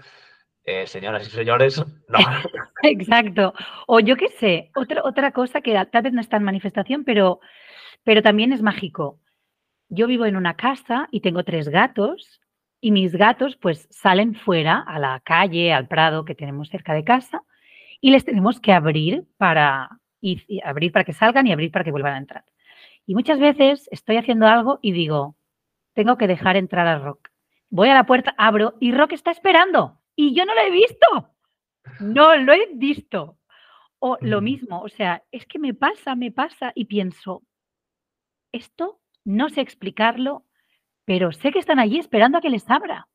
Eh, 0.65 0.86
señoras 0.86 1.26
y 1.28 1.32
señores, 1.32 1.84
no. 2.08 2.20
Exacto. 2.84 3.56
O 3.88 4.00
yo 4.00 4.18
qué 4.18 4.28
sé, 4.28 4.70
otra, 4.76 5.02
otra 5.04 5.32
cosa 5.32 5.62
que 5.62 5.84
tal 5.91 6.04
vez 6.04 6.13
no 6.13 6.22
está 6.22 6.38
en 6.38 6.44
manifestación, 6.44 7.06
pero, 7.06 7.39
pero 8.04 8.22
también 8.22 8.54
es 8.54 8.62
mágico. 8.62 9.20
Yo 9.89 10.06
vivo 10.06 10.28
en 10.28 10.36
una 10.36 10.56
casa 10.56 11.08
y 11.10 11.22
tengo 11.22 11.44
tres 11.44 11.70
gatos 11.70 12.39
y 12.82 12.91
mis 12.91 13.13
gatos 13.13 13.56
pues 13.56 13.88
salen 13.89 14.36
fuera 14.36 14.78
a 14.78 15.00
la 15.00 15.22
calle, 15.26 15.74
al 15.74 15.88
prado 15.88 16.24
que 16.24 16.36
tenemos 16.36 16.70
cerca 16.70 16.94
de 16.94 17.04
casa 17.04 17.41
y 18.00 18.12
les 18.12 18.26
tenemos 18.26 18.60
que 18.60 18.74
abrir 18.74 19.26
para, 19.38 19.89
y, 20.21 20.62
abrir 20.63 20.91
para 20.91 21.06
que 21.06 21.13
salgan 21.13 21.47
y 21.47 21.54
abrir 21.54 21.71
para 21.71 21.84
que 21.84 21.91
vuelvan 21.91 22.13
a 22.13 22.17
entrar. 22.17 22.45
Y 23.06 23.13
muchas 23.13 23.39
veces 23.39 23.88
estoy 23.91 24.17
haciendo 24.17 24.47
algo 24.47 24.80
y 24.82 24.91
digo, 24.91 25.36
tengo 25.93 26.17
que 26.17 26.28
dejar 26.28 26.58
entrar 26.58 26.88
a 26.88 26.99
Rock. 26.99 27.30
Voy 27.69 27.89
a 27.89 27.93
la 27.93 28.06
puerta, 28.06 28.34
abro 28.38 28.75
y 28.80 28.91
Rock 28.91 29.13
está 29.13 29.32
esperando 29.32 30.01
y 30.15 30.34
yo 30.36 30.45
no 30.45 30.56
lo 30.56 30.62
he 30.62 30.71
visto. 30.71 31.36
No 31.99 32.36
lo 32.36 32.54
he 32.54 32.69
visto. 32.73 33.38
O 33.99 34.17
lo 34.21 34.41
mismo, 34.41 34.82
o 34.82 34.89
sea, 34.89 35.23
es 35.32 35.45
que 35.45 35.60
me 35.60 35.73
pasa, 35.73 36.15
me 36.15 36.32
pasa 36.32 36.71
y 36.75 36.86
pienso, 36.86 37.43
esto 38.51 38.99
no 39.23 39.49
sé 39.49 39.62
explicarlo, 39.62 40.45
pero 41.06 41.32
sé 41.32 41.51
que 41.51 41.60
están 41.60 41.80
allí 41.80 41.97
esperando 41.99 42.38
a 42.38 42.41
que 42.41 42.49
les 42.49 42.69
abra. 42.69 43.08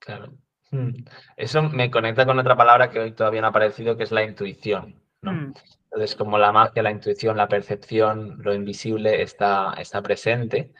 Claro. 0.00 0.32
Hmm. 0.70 0.90
Eso 1.36 1.62
me 1.62 1.90
conecta 1.90 2.26
con 2.26 2.38
otra 2.38 2.56
palabra 2.56 2.90
que 2.90 3.00
hoy 3.00 3.12
todavía 3.12 3.40
no 3.40 3.48
ha 3.48 3.50
aparecido, 3.50 3.96
que 3.96 4.04
es 4.04 4.12
la 4.12 4.22
intuición. 4.22 5.00
Hmm. 5.22 5.52
Entonces, 5.84 6.16
como 6.16 6.38
la 6.38 6.52
magia, 6.52 6.82
la 6.82 6.90
intuición, 6.90 7.36
la 7.36 7.48
percepción, 7.48 8.38
lo 8.42 8.54
invisible 8.54 9.22
está, 9.22 9.74
está 9.78 10.02
presente. 10.02 10.72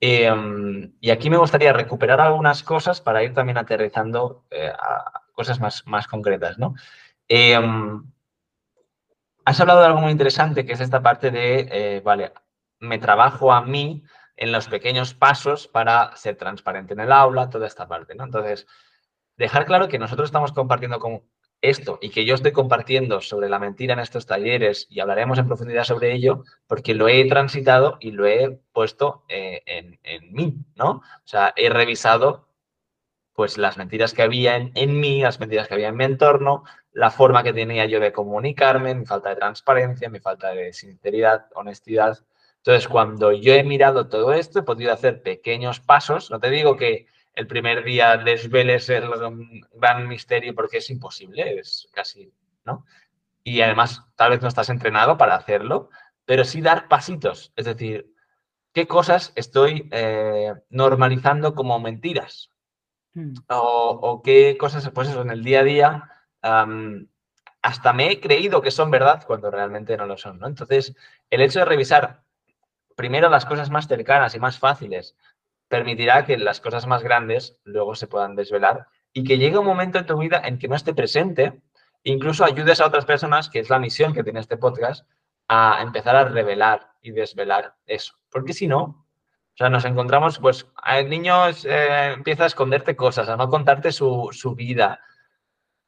Em, 0.00 0.92
y 1.00 1.10
aquí 1.10 1.30
me 1.30 1.38
gustaría 1.38 1.72
recuperar 1.72 2.20
algunas 2.20 2.62
cosas 2.62 3.00
para 3.00 3.22
ir 3.22 3.32
también 3.32 3.58
aterrizando 3.58 4.44
eh, 4.50 4.68
a 4.68 5.22
cosas 5.32 5.60
más, 5.60 5.86
más 5.86 6.06
concretas, 6.06 6.58
¿no? 6.58 6.74
Em, 7.28 8.04
has 9.44 9.60
hablado 9.60 9.80
de 9.80 9.86
algo 9.86 10.00
muy 10.00 10.12
interesante, 10.12 10.66
que 10.66 10.72
es 10.72 10.80
esta 10.80 11.02
parte 11.02 11.30
de, 11.30 11.68
eh, 11.70 12.00
vale, 12.04 12.32
me 12.80 12.98
trabajo 12.98 13.52
a 13.52 13.62
mí 13.62 14.02
en 14.36 14.52
los 14.52 14.68
pequeños 14.68 15.14
pasos 15.14 15.66
para 15.68 16.14
ser 16.16 16.36
transparente 16.36 16.92
en 16.92 17.00
el 17.00 17.12
aula, 17.12 17.48
toda 17.48 17.66
esta 17.66 17.88
parte, 17.88 18.14
¿no? 18.14 18.24
Entonces, 18.24 18.66
dejar 19.36 19.66
claro 19.66 19.88
que 19.88 19.98
nosotros 19.98 20.28
estamos 20.28 20.52
compartiendo 20.52 20.98
con 20.98 21.22
esto 21.60 21.98
y 22.00 22.10
que 22.10 22.24
yo 22.24 22.34
estoy 22.34 22.52
compartiendo 22.52 23.20
sobre 23.20 23.48
la 23.48 23.58
mentira 23.58 23.94
en 23.94 24.00
estos 24.00 24.26
talleres 24.26 24.86
y 24.90 25.00
hablaremos 25.00 25.38
en 25.38 25.46
profundidad 25.46 25.84
sobre 25.84 26.12
ello 26.12 26.44
porque 26.66 26.94
lo 26.94 27.08
he 27.08 27.24
transitado 27.26 27.96
y 28.00 28.12
lo 28.12 28.26
he 28.26 28.60
puesto 28.72 29.24
eh, 29.28 29.62
en, 29.66 29.98
en, 30.02 30.32
mí, 30.32 30.56
¿no? 30.74 30.90
O 30.90 31.02
sea, 31.24 31.52
he 31.56 31.68
revisado 31.68 32.46
pues 33.32 33.58
las 33.58 33.76
mentiras 33.76 34.14
que 34.14 34.22
había 34.22 34.56
en, 34.56 34.72
en, 34.74 34.98
mí, 34.98 35.20
las 35.20 35.40
mentiras 35.40 35.68
que 35.68 35.74
había 35.74 35.88
en 35.88 35.96
mi 35.96 36.04
entorno, 36.04 36.64
la 36.92 37.10
forma 37.10 37.42
que 37.42 37.52
tenía 37.52 37.84
yo 37.84 38.00
de 38.00 38.12
comunicarme, 38.12 38.94
mi 38.94 39.04
falta 39.04 39.28
de 39.28 39.36
transparencia, 39.36 40.08
mi 40.08 40.20
falta 40.20 40.52
de 40.52 40.72
sinceridad, 40.72 41.46
honestidad. 41.54 42.18
Entonces, 42.56 42.88
cuando 42.88 43.32
yo 43.32 43.52
he 43.52 43.62
mirado 43.62 44.08
todo 44.08 44.32
esto, 44.32 44.60
he 44.60 44.62
podido 44.62 44.92
hacer 44.92 45.22
pequeños 45.22 45.80
pasos. 45.80 46.30
No 46.30 46.40
te 46.40 46.48
digo 46.48 46.76
que 46.76 47.06
el 47.36 47.46
primer 47.46 47.84
día 47.84 48.16
desveles 48.16 48.88
el 48.88 49.08
gran 49.74 50.08
misterio 50.08 50.54
porque 50.54 50.78
es 50.78 50.90
imposible, 50.90 51.60
es 51.60 51.86
casi, 51.92 52.32
¿no? 52.64 52.84
Y 53.44 53.60
además, 53.60 54.02
tal 54.16 54.30
vez 54.30 54.42
no 54.42 54.48
estás 54.48 54.70
entrenado 54.70 55.16
para 55.18 55.36
hacerlo, 55.36 55.90
pero 56.24 56.44
sí 56.44 56.62
dar 56.62 56.88
pasitos, 56.88 57.52
es 57.54 57.66
decir, 57.66 58.12
qué 58.72 58.88
cosas 58.88 59.32
estoy 59.36 59.88
eh, 59.92 60.54
normalizando 60.70 61.54
como 61.54 61.78
mentiras 61.78 62.50
mm. 63.12 63.34
o, 63.48 64.22
qué 64.24 64.56
cosas, 64.58 64.90
pues 64.90 65.10
eso, 65.10 65.20
en 65.20 65.30
el 65.30 65.44
día 65.44 65.60
a 65.60 65.64
día, 65.64 66.10
hasta 67.62 67.92
me 67.92 68.10
he 68.10 68.20
creído 68.20 68.62
que 68.62 68.70
son 68.70 68.90
verdad 68.90 69.24
cuando 69.26 69.50
realmente 69.50 69.96
no 69.96 70.06
lo 70.06 70.16
son, 70.16 70.38
¿no? 70.38 70.46
Entonces, 70.46 70.96
el 71.28 71.42
hecho 71.42 71.58
de 71.58 71.64
revisar 71.66 72.22
primero 72.96 73.28
las 73.28 73.44
cosas 73.44 73.70
más 73.70 73.86
cercanas 73.86 74.34
y 74.34 74.40
más 74.40 74.58
fáciles, 74.58 75.16
permitirá 75.68 76.24
que 76.24 76.36
las 76.36 76.60
cosas 76.60 76.86
más 76.86 77.02
grandes 77.02 77.58
luego 77.64 77.94
se 77.94 78.06
puedan 78.06 78.36
desvelar 78.36 78.86
y 79.12 79.24
que 79.24 79.38
llegue 79.38 79.58
un 79.58 79.66
momento 79.66 79.98
en 79.98 80.06
tu 80.06 80.18
vida 80.18 80.40
en 80.44 80.58
que 80.58 80.68
no 80.68 80.76
esté 80.76 80.94
presente, 80.94 81.60
incluso 82.02 82.44
ayudes 82.44 82.80
a 82.80 82.86
otras 82.86 83.04
personas, 83.04 83.48
que 83.48 83.60
es 83.60 83.70
la 83.70 83.78
misión 83.78 84.12
que 84.12 84.22
tiene 84.22 84.40
este 84.40 84.56
podcast, 84.56 85.06
a 85.48 85.80
empezar 85.82 86.16
a 86.16 86.24
revelar 86.24 86.90
y 87.00 87.12
desvelar 87.12 87.74
eso. 87.86 88.14
Porque 88.30 88.52
si 88.52 88.68
no, 88.68 88.82
o 88.82 89.56
sea, 89.56 89.70
nos 89.70 89.86
encontramos, 89.86 90.38
pues, 90.38 90.66
el 90.86 91.08
niño 91.08 91.48
eh, 91.48 92.12
empieza 92.14 92.44
a 92.44 92.48
esconderte 92.48 92.94
cosas, 92.94 93.28
a 93.28 93.36
no 93.36 93.48
contarte 93.48 93.90
su, 93.90 94.28
su 94.32 94.54
vida, 94.54 95.00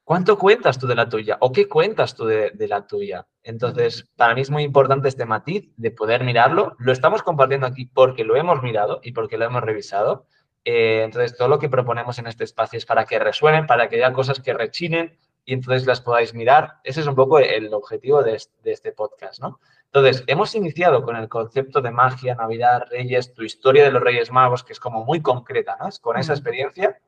¿Cuánto 0.08 0.38
cuentas 0.38 0.78
tú 0.78 0.86
de 0.86 0.94
la 0.94 1.06
tuya? 1.06 1.36
¿O 1.40 1.52
qué 1.52 1.68
cuentas 1.68 2.14
tú 2.14 2.24
de, 2.24 2.50
la 2.66 2.86
tuya? 2.86 3.26
Entonces, 3.42 4.08
para 4.16 4.34
mí 4.34 4.40
es 4.40 4.48
muy 4.48 4.62
importante 4.62 5.06
este 5.06 5.26
matiz 5.26 5.68
de 5.76 5.90
poder 5.90 6.24
mirarlo. 6.24 6.76
Lo 6.78 6.92
estamos 6.92 7.22
compartiendo 7.22 7.66
aquí 7.66 7.84
porque 7.84 8.24
lo 8.24 8.34
hemos 8.34 8.62
mirado 8.62 9.00
y 9.02 9.12
porque 9.12 9.36
lo 9.36 9.44
hemos 9.44 9.62
revisado. 9.62 10.24
Eh, 10.64 11.02
entonces, 11.04 11.36
todo 11.36 11.48
lo 11.48 11.58
que 11.58 11.68
proponemos 11.68 12.18
en 12.18 12.26
este 12.26 12.44
espacio 12.44 12.78
es 12.78 12.86
para 12.86 13.04
que 13.04 13.18
resuenen, 13.18 13.66
para 13.66 13.90
que 13.90 13.96
haya 13.96 14.14
cosas 14.14 14.40
que 14.40 14.54
rechinen 14.54 15.18
y 15.44 15.52
entonces 15.52 15.86
las 15.86 16.00
podáis 16.00 16.32
mirar. 16.32 16.76
Ese 16.84 17.02
es 17.02 17.06
un 17.06 17.14
poco 17.14 17.38
el 17.38 17.74
objetivo 17.74 18.22
de, 18.22 18.40
este 18.64 18.92
podcast, 18.92 19.42
¿no? 19.42 19.60
Entonces, 19.92 20.24
hemos 20.26 20.54
iniciado 20.54 21.02
con 21.02 21.16
el 21.16 21.28
concepto 21.28 21.82
de 21.82 21.90
magia, 21.90 22.34
Navidad, 22.34 22.84
Reyes, 22.90 23.34
tu 23.34 23.42
historia 23.42 23.84
de 23.84 23.90
los 23.90 24.02
Reyes 24.02 24.32
Magos, 24.32 24.64
que 24.64 24.72
es 24.72 24.80
como 24.80 25.04
muy 25.04 25.20
concreta, 25.20 25.76
¿no? 25.78 25.88
Es 25.88 25.98
con 25.98 26.16
esa 26.16 26.32
experiencia, 26.32 26.98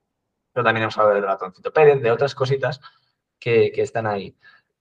pero 0.53 0.65
también 0.65 0.83
hemos 0.83 0.99
hablado 0.99 1.17
del 1.17 1.25
ratoncito 1.25 1.73
Pérez, 1.73 2.03
de 2.03 2.11
otras 2.11 2.35
cositas 2.35 2.81
que, 3.39 3.73
están 3.77 4.07
ahí. 4.07 4.37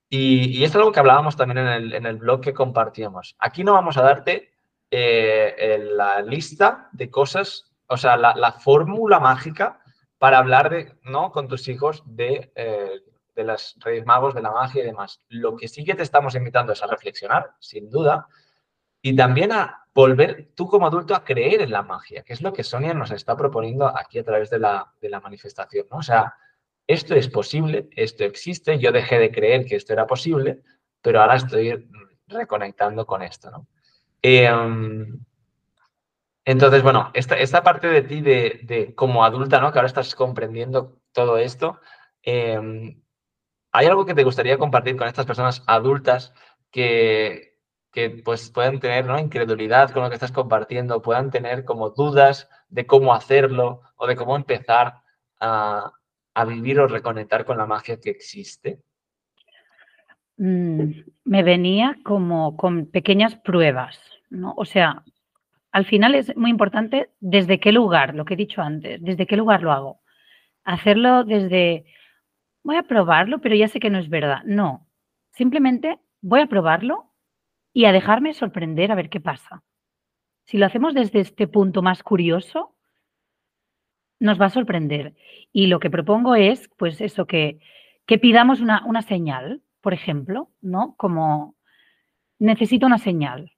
Y, 0.08 0.64
esto 0.64 0.78
es 0.78 0.82
algo 0.82 0.92
que 0.92 1.00
hablábamos 1.00 1.36
también 1.36 1.58
en 1.58 1.68
el, 1.68 1.94
en 1.94 2.06
el 2.06 2.16
blog 2.16 2.40
que 2.40 2.54
compartíamos. 2.54 3.36
Aquí 3.38 3.64
no 3.64 3.74
vamos 3.74 3.96
a 3.96 4.02
darte 4.02 4.50
eh, 4.90 5.78
la 5.92 6.20
lista 6.20 6.88
de 6.92 7.10
cosas, 7.10 7.70
o 7.86 7.96
sea, 7.96 8.16
la, 8.16 8.52
fórmula 8.52 9.20
mágica 9.20 9.80
para 10.18 10.38
hablar 10.38 10.70
de, 10.70 10.98
¿no? 11.04 11.30
con 11.30 11.46
tus 11.48 11.68
hijos 11.68 12.02
de, 12.06 12.52
eh, 12.56 13.00
de 13.36 13.44
las 13.44 13.76
Reyes 13.78 14.04
Magos, 14.04 14.34
de 14.34 14.42
la 14.42 14.50
magia 14.50 14.82
y 14.82 14.86
demás. 14.86 15.22
Lo 15.28 15.56
que 15.56 15.68
sí 15.68 15.84
que 15.84 15.94
te 15.94 16.02
estamos 16.02 16.34
invitando 16.34 16.72
es 16.72 16.82
a 16.82 16.88
reflexionar, 16.88 17.52
sin 17.60 17.88
duda, 17.88 18.26
y 19.00 19.14
también 19.14 19.52
a 19.52 19.79
volver 20.00 20.50
tú 20.54 20.66
como 20.66 20.86
adulto 20.86 21.14
a 21.14 21.24
creer 21.24 21.60
en 21.60 21.70
la 21.70 21.82
magia, 21.82 22.22
que 22.22 22.32
es 22.32 22.40
lo 22.40 22.52
que 22.52 22.64
Sonia 22.64 22.94
nos 22.94 23.10
está 23.10 23.36
proponiendo 23.36 23.86
aquí 23.86 24.18
a 24.18 24.24
través 24.24 24.48
de 24.48 24.58
la, 24.58 24.92
de 25.00 25.10
la 25.10 25.20
manifestación, 25.20 25.86
¿no? 25.90 25.98
O 25.98 26.02
sea, 26.02 26.34
esto 26.86 27.14
es 27.14 27.28
posible, 27.28 27.88
esto 27.94 28.24
existe, 28.24 28.78
yo 28.78 28.92
dejé 28.92 29.18
de 29.18 29.30
creer 29.30 29.66
que 29.66 29.76
esto 29.76 29.92
era 29.92 30.06
posible, 30.06 30.62
pero 31.02 31.20
ahora 31.20 31.36
estoy 31.36 31.88
reconectando 32.26 33.04
con 33.04 33.22
esto, 33.22 33.50
¿no? 33.50 33.66
Em, 34.22 35.20
entonces, 36.44 36.82
bueno, 36.82 37.10
esta, 37.12 37.36
esta, 37.36 37.62
parte 37.62 37.86
de 37.88 38.02
ti 38.02 38.22
de, 38.22 38.94
como 38.96 39.24
adulta, 39.24 39.60
¿no? 39.60 39.70
Que 39.70 39.78
ahora 39.78 39.88
estás 39.88 40.14
comprendiendo 40.14 40.98
todo 41.12 41.36
esto, 41.36 41.78
em, 42.22 43.02
¿hay 43.72 43.86
algo 43.86 44.06
que 44.06 44.14
te 44.14 44.24
gustaría 44.24 44.58
compartir 44.58 44.96
con 44.96 45.08
estas 45.08 45.26
personas 45.26 45.62
adultas 45.66 46.32
que, 46.70 47.49
que 47.92 48.10
pues 48.10 48.50
puedan 48.50 48.80
tener 48.80 49.06
¿no? 49.06 49.18
incredulidad 49.18 49.90
con 49.90 50.02
lo 50.02 50.08
que 50.08 50.14
estás 50.14 50.32
compartiendo, 50.32 51.02
puedan 51.02 51.30
tener 51.30 51.64
como 51.64 51.90
dudas 51.90 52.48
de 52.68 52.86
cómo 52.86 53.14
hacerlo 53.14 53.82
o 53.96 54.06
de 54.06 54.16
cómo 54.16 54.36
empezar 54.36 54.94
a, 55.40 55.92
a 56.34 56.44
vivir 56.44 56.78
o 56.80 56.86
reconectar 56.86 57.44
con 57.44 57.58
la 57.58 57.66
magia 57.66 58.00
que 58.00 58.10
existe? 58.10 58.80
Mm, 60.36 60.92
me 61.24 61.42
venía 61.42 61.98
como 62.04 62.56
con 62.56 62.86
pequeñas 62.86 63.36
pruebas, 63.36 64.00
¿no? 64.30 64.54
O 64.56 64.64
sea, 64.64 65.04
al 65.72 65.84
final 65.84 66.14
es 66.14 66.34
muy 66.36 66.50
importante 66.50 67.10
desde 67.20 67.60
qué 67.60 67.72
lugar, 67.72 68.14
lo 68.14 68.24
que 68.24 68.34
he 68.34 68.36
dicho 68.36 68.62
antes, 68.62 69.02
desde 69.02 69.26
qué 69.26 69.36
lugar 69.36 69.62
lo 69.62 69.72
hago. 69.72 70.00
Hacerlo 70.64 71.24
desde, 71.24 71.84
voy 72.62 72.76
a 72.76 72.82
probarlo, 72.84 73.40
pero 73.40 73.54
ya 73.54 73.68
sé 73.68 73.80
que 73.80 73.90
no 73.90 73.98
es 73.98 74.08
verdad. 74.08 74.42
No, 74.44 74.86
simplemente 75.32 75.98
voy 76.22 76.40
a 76.40 76.46
probarlo 76.46 77.09
y 77.72 77.84
a 77.84 77.92
dejarme 77.92 78.34
sorprender 78.34 78.92
a 78.92 78.94
ver 78.94 79.10
qué 79.10 79.20
pasa. 79.20 79.62
Si 80.44 80.58
lo 80.58 80.66
hacemos 80.66 80.94
desde 80.94 81.20
este 81.20 81.46
punto 81.46 81.82
más 81.82 82.02
curioso, 82.02 82.74
nos 84.18 84.40
va 84.40 84.46
a 84.46 84.50
sorprender. 84.50 85.14
Y 85.52 85.66
lo 85.66 85.80
que 85.80 85.90
propongo 85.90 86.34
es, 86.34 86.68
pues 86.76 87.00
eso, 87.00 87.26
que, 87.26 87.60
que 88.06 88.18
pidamos 88.18 88.60
una, 88.60 88.84
una 88.86 89.02
señal, 89.02 89.62
por 89.80 89.94
ejemplo, 89.94 90.50
¿no? 90.60 90.94
Como 90.96 91.54
necesito 92.38 92.86
una 92.86 92.98
señal, 92.98 93.52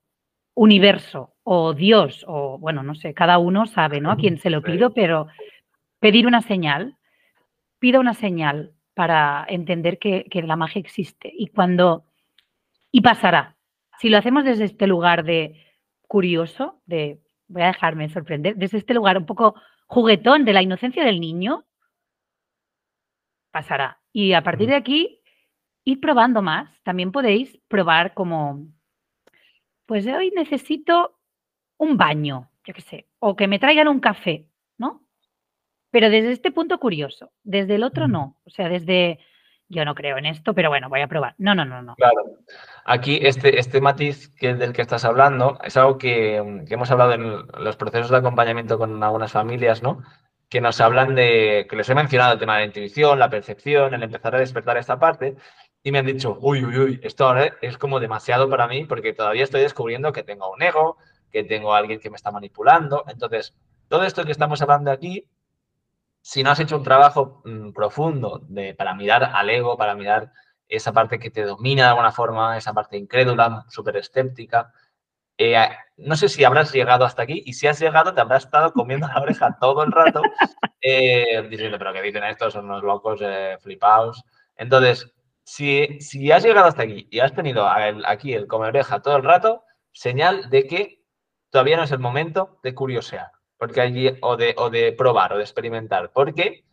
universo 0.55 1.35
o 1.42 1.75
Dios, 1.75 2.25
o 2.29 2.59
bueno, 2.59 2.83
no 2.83 2.94
sé, 2.94 3.14
cada 3.14 3.38
uno 3.38 3.66
sabe, 3.66 4.01
¿no? 4.01 4.11
A 4.11 4.16
quién 4.16 4.38
se 4.38 4.51
lo 4.51 4.62
pido, 4.62 4.92
pero 4.92 5.27
pedir 5.98 6.27
una 6.27 6.42
señal, 6.42 6.96
pido 7.79 8.01
una 8.01 8.14
señal 8.14 8.72
para 8.94 9.44
entender 9.48 9.98
que, 9.98 10.25
que 10.31 10.42
la 10.42 10.57
magia 10.57 10.81
existe. 10.81 11.33
Y 11.35 11.48
cuando, 11.48 12.05
y 12.90 13.01
pasará. 13.01 13.51
Si 14.02 14.08
lo 14.08 14.18
hacemos 14.18 14.42
desde 14.42 14.64
este 14.64 14.88
lugar 14.88 15.22
de 15.22 15.64
curioso, 16.08 16.82
de 16.86 17.22
voy 17.46 17.62
a 17.62 17.66
dejarme 17.66 18.08
sorprender, 18.08 18.56
desde 18.56 18.78
este 18.78 18.94
lugar 18.94 19.16
un 19.16 19.26
poco 19.26 19.54
juguetón 19.86 20.44
de 20.44 20.52
la 20.52 20.60
inocencia 20.60 21.04
del 21.04 21.20
niño, 21.20 21.64
pasará. 23.52 24.00
Y 24.12 24.32
a 24.32 24.42
partir 24.42 24.68
de 24.68 24.74
aquí, 24.74 25.20
ir 25.84 26.00
probando 26.00 26.42
más. 26.42 26.68
También 26.82 27.12
podéis 27.12 27.60
probar 27.68 28.12
como, 28.12 28.66
pues 29.86 30.04
hoy 30.08 30.32
necesito 30.34 31.20
un 31.76 31.96
baño, 31.96 32.50
yo 32.64 32.74
qué 32.74 32.80
sé, 32.80 33.06
o 33.20 33.36
que 33.36 33.46
me 33.46 33.60
traigan 33.60 33.86
un 33.86 34.00
café, 34.00 34.48
¿no? 34.78 35.06
Pero 35.92 36.10
desde 36.10 36.32
este 36.32 36.50
punto 36.50 36.80
curioso, 36.80 37.30
desde 37.44 37.76
el 37.76 37.84
otro 37.84 38.08
no. 38.08 38.36
O 38.42 38.50
sea, 38.50 38.68
desde 38.68 39.20
yo 39.72 39.85
no 39.85 39.94
creo 39.94 40.18
en 40.18 40.26
esto, 40.26 40.54
pero 40.54 40.68
bueno, 40.68 40.88
voy 40.88 41.00
a 41.00 41.08
probar. 41.08 41.35
No, 41.38 41.54
no, 41.54 41.64
no, 41.64 41.82
no. 41.82 41.96
Claro. 41.96 42.22
Aquí 42.85 43.18
este, 43.22 43.58
este 43.58 43.80
matiz 43.80 44.28
que, 44.37 44.54
del 44.54 44.72
que 44.72 44.82
estás 44.82 45.04
hablando 45.04 45.58
es 45.64 45.76
algo 45.76 45.98
que, 45.98 46.37
hemos 46.37 46.90
hablado 46.90 47.12
en 47.12 47.46
los 47.64 47.76
procesos 47.76 48.11
de 48.11 48.18
acompañamiento 48.18 48.78
con 48.78 49.02
algunas 49.02 49.32
familias, 49.32 49.82
¿no? 49.82 50.02
Que 50.50 50.61
nos 50.61 50.80
hablan 50.80 51.14
de, 51.14 51.66
que 51.68 51.76
les 51.76 51.88
he 51.88 51.94
mencionado 51.94 52.35
el 52.35 52.38
tema 52.38 52.54
de 52.54 52.61
la 52.61 52.66
intuición, 52.66 53.18
la 53.18 53.30
percepción, 53.30 53.94
el 53.94 54.02
empezar 54.02 54.35
a 54.35 54.38
despertar 54.38 54.76
esta 54.76 54.98
parte, 54.98 55.37
y 55.82 55.90
me 55.90 55.98
han 55.98 56.06
dicho, 56.06 56.37
uy, 56.40 56.64
uy, 56.64 56.78
uy, 56.78 57.00
esto 57.02 57.26
ahora 57.26 57.56
es 57.62 57.78
como 57.78 57.98
demasiado 57.98 58.48
para 58.48 58.68
mí 58.68 58.85
porque 58.85 59.14
todavía 59.14 59.42
estoy 59.42 59.62
descubriendo 59.62 60.12
que 60.12 60.22
tengo 60.22 60.52
un 60.52 60.62
ego, 60.62 60.98
que 61.30 61.44
tengo 61.44 61.74
a 61.74 61.78
alguien 61.78 61.98
que 61.98 62.11
me 62.11 62.16
está 62.16 62.30
manipulando. 62.30 63.04
Entonces, 63.08 63.54
todo 63.88 64.04
esto 64.04 64.24
que 64.24 64.32
estamos 64.32 64.61
hablando 64.61 64.90
aquí 64.90 65.26
si 66.22 66.42
no 66.42 66.50
has 66.50 66.61
hecho 66.61 66.76
un 66.78 66.85
trabajo 66.85 67.42
mm, 67.44 67.72
profundo 67.72 68.40
de, 68.48 68.74
para 68.74 68.94
mirar 68.94 69.24
al 69.35 69.50
ego, 69.50 69.76
para 69.76 69.94
mirar 69.94 70.32
esa 70.68 70.92
parte 70.92 71.18
que 71.18 71.30
te 71.30 71.42
domina 71.42 71.85
de 71.85 71.88
alguna 71.90 72.12
forma, 72.12 72.56
esa 72.56 72.72
parte 72.72 72.96
incrédula, 72.96 73.66
súper 73.68 73.96
escéptica, 73.96 74.72
eh, 75.37 75.68
no 75.96 76.16
sé 76.16 76.28
si 76.28 76.44
habrás 76.44 76.72
llegado 76.72 77.04
hasta 77.04 77.22
aquí 77.22 77.42
y 77.44 77.54
si 77.54 77.66
has 77.66 77.80
llegado 77.80 78.14
te 78.14 78.20
habrás 78.20 78.44
estado 78.44 78.72
comiendo 78.72 79.08
la 79.08 79.20
oreja 79.20 79.56
todo 79.61 79.82
el 79.82 79.90
rato 79.90 80.22
eh, 80.80 81.46
diciendo, 81.50 81.78
pero 81.78 81.92
¿qué 81.92 82.02
dicen 82.02 82.24
estos? 82.24 82.52
Son 82.52 82.66
unos 82.66 82.82
locos 82.82 83.20
eh, 83.22 83.56
flipados. 83.61 84.24
Entonces, 84.56 85.12
si, 85.42 86.00
si 86.00 86.30
has 86.30 86.44
llegado 86.44 86.68
hasta 86.68 86.85
aquí 86.85 87.08
y 87.11 87.20
has 87.20 87.35
tenido 87.35 87.66
aquí 88.06 88.35
el 88.35 88.46
comer 88.46 88.68
oreja 88.68 89.02
todo 89.02 89.16
el 89.16 89.24
rato, 89.24 89.64
señal 89.92 90.48
de 90.50 90.66
que 90.66 91.02
todavía 91.50 91.76
no 91.76 91.85
es 91.85 91.92
el 91.92 91.98
momento 91.98 92.61
de 92.62 92.74
curiosear 92.74 93.32
porque 93.62 93.81
allí, 93.81 94.11
o 94.22 94.37
de, 94.37 94.57
o 94.59 94.70
de 94.70 94.92
probar 94.92 95.35
o 95.35 95.37
de 95.37 95.44
experimentar, 95.44 96.11
porque 96.11 96.64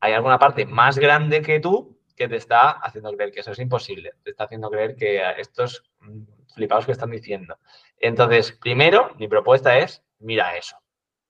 hay 0.00 0.12
alguna 0.12 0.38
parte 0.38 0.66
más 0.66 0.98
grande 0.98 1.40
que 1.40 1.60
tú 1.60 1.98
que 2.14 2.28
te 2.28 2.36
está 2.36 2.72
haciendo 2.72 3.10
creer 3.12 3.32
que 3.32 3.40
eso 3.40 3.52
es 3.52 3.58
imposible, 3.58 4.12
te 4.22 4.32
está 4.32 4.44
haciendo 4.44 4.68
creer 4.68 4.96
que 4.96 5.18
estos 5.38 5.82
mm, 6.00 6.24
flipados 6.54 6.84
que 6.84 6.92
están 6.92 7.10
diciendo. 7.10 7.58
Entonces, 7.96 8.52
primero, 8.52 9.14
mi 9.18 9.28
propuesta 9.28 9.78
es, 9.78 10.04
mira 10.18 10.54
eso, 10.58 10.76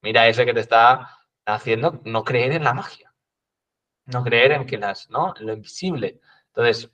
mira 0.01 0.27
eso 0.27 0.43
que 0.43 0.53
te 0.53 0.59
está 0.59 1.17
haciendo 1.45 2.01
no 2.03 2.25
creer 2.25 2.51
en 2.51 2.65
la 2.65 2.73
magia, 2.73 3.13
no 4.07 4.25
creer 4.25 4.51
en 4.51 4.65
que 4.65 4.77
las, 4.77 5.09
¿no? 5.09 5.33
Lo 5.39 5.53
invisible. 5.53 6.19
Entonces, 6.47 6.91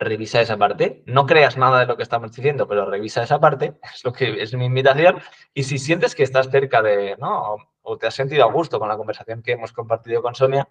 revisa 0.00 0.40
esa 0.40 0.56
parte. 0.56 1.02
No 1.06 1.26
creas 1.26 1.56
nada 1.56 1.80
de 1.80 1.86
lo 1.86 1.96
que 1.96 2.02
estamos 2.02 2.32
diciendo, 2.32 2.66
pero 2.66 2.90
revisa 2.90 3.22
esa 3.22 3.38
parte, 3.38 3.74
es 3.94 4.04
lo 4.04 4.12
que 4.12 4.42
es 4.42 4.54
mi 4.54 4.64
invitación. 4.64 5.20
Y 5.54 5.64
si 5.64 5.78
sientes 5.78 6.14
que 6.14 6.24
estás 6.24 6.50
cerca 6.50 6.82
de, 6.82 7.16
¿no? 7.18 7.56
O, 7.82 7.98
te 7.98 8.06
has 8.06 8.14
sentido 8.14 8.44
a 8.44 8.52
gusto 8.52 8.78
con 8.78 8.88
la 8.88 8.96
conversación 8.96 9.42
que 9.42 9.52
hemos 9.52 9.72
compartido 9.72 10.22
con 10.22 10.34
Sonia, 10.34 10.66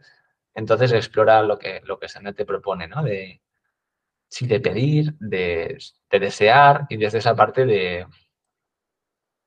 entonces 0.54 0.92
explora 0.92 1.42
lo 1.44 1.58
que, 1.60 1.82
lo 1.86 2.00
que 2.00 2.08
te 2.08 2.46
propone, 2.46 2.88
¿no? 2.88 3.04
De, 3.04 3.42
sí, 4.28 4.48
de 4.48 4.60
pedir, 4.60 5.14
de, 5.20 5.78
desear 6.12 6.86
y 6.90 6.98
desde 6.98 7.20
esa 7.20 7.36
parte 7.36 7.66
de, 7.66 8.08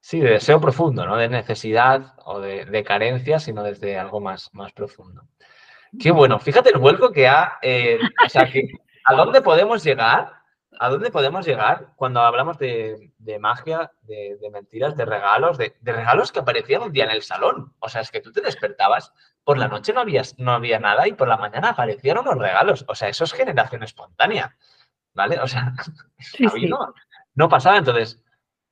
sí, 0.00 0.20
de 0.20 0.30
deseo 0.32 0.60
profundo, 0.60 1.06
no 1.06 1.16
de 1.16 1.28
necesidad 1.28 2.14
o 2.24 2.40
de, 2.40 2.84
carencia, 2.84 3.38
sino 3.38 3.62
desde 3.62 3.98
algo 3.98 4.20
más, 4.20 4.50
más 4.52 4.72
profundo. 4.72 5.22
Qué 6.00 6.10
bueno, 6.10 6.38
fíjate 6.38 6.70
el 6.70 6.78
vuelco 6.78 7.12
que 7.12 7.28
ha, 7.28 7.58
eh, 7.62 7.98
o 8.24 8.28
sea, 8.28 8.50
que 8.50 8.68
¿A 9.04 9.14
dónde 9.14 9.42
podemos 9.42 9.82
llegar? 9.84 10.42
¿A 10.78 10.88
dónde 10.88 11.10
podemos 11.10 11.46
llegar 11.46 11.92
cuando 11.96 12.20
hablamos 12.20 12.58
de, 12.58 13.12
magia, 13.40 13.92
de, 14.02 14.38
mentiras, 14.50 14.96
de 14.96 15.04
regalos, 15.04 15.58
de, 15.58 15.74
regalos 15.82 16.32
que 16.32 16.40
aparecían 16.40 16.82
un 16.82 16.92
día 16.92 17.04
en 17.04 17.10
el 17.10 17.22
salón? 17.22 17.74
O 17.78 17.88
sea, 17.88 18.00
es 18.00 18.10
que 18.10 18.20
tú 18.20 18.32
te 18.32 18.40
despertabas, 18.40 19.12
por 19.44 19.58
la 19.58 19.68
noche 19.68 19.92
no 19.92 20.00
había, 20.00 20.22
no 20.38 20.52
había 20.52 20.78
nada 20.78 21.06
y 21.06 21.12
por 21.12 21.28
la 21.28 21.36
mañana 21.36 21.70
aparecieron 21.70 22.24
los 22.24 22.38
regalos. 22.38 22.84
O 22.88 22.94
sea, 22.94 23.08
eso 23.08 23.24
es 23.24 23.32
generación 23.32 23.82
espontánea, 23.82 24.56
¿vale? 25.14 25.38
O 25.40 25.46
sea, 25.46 25.72
No, 27.34 27.48
pasaba. 27.48 27.78
Entonces, 27.78 28.22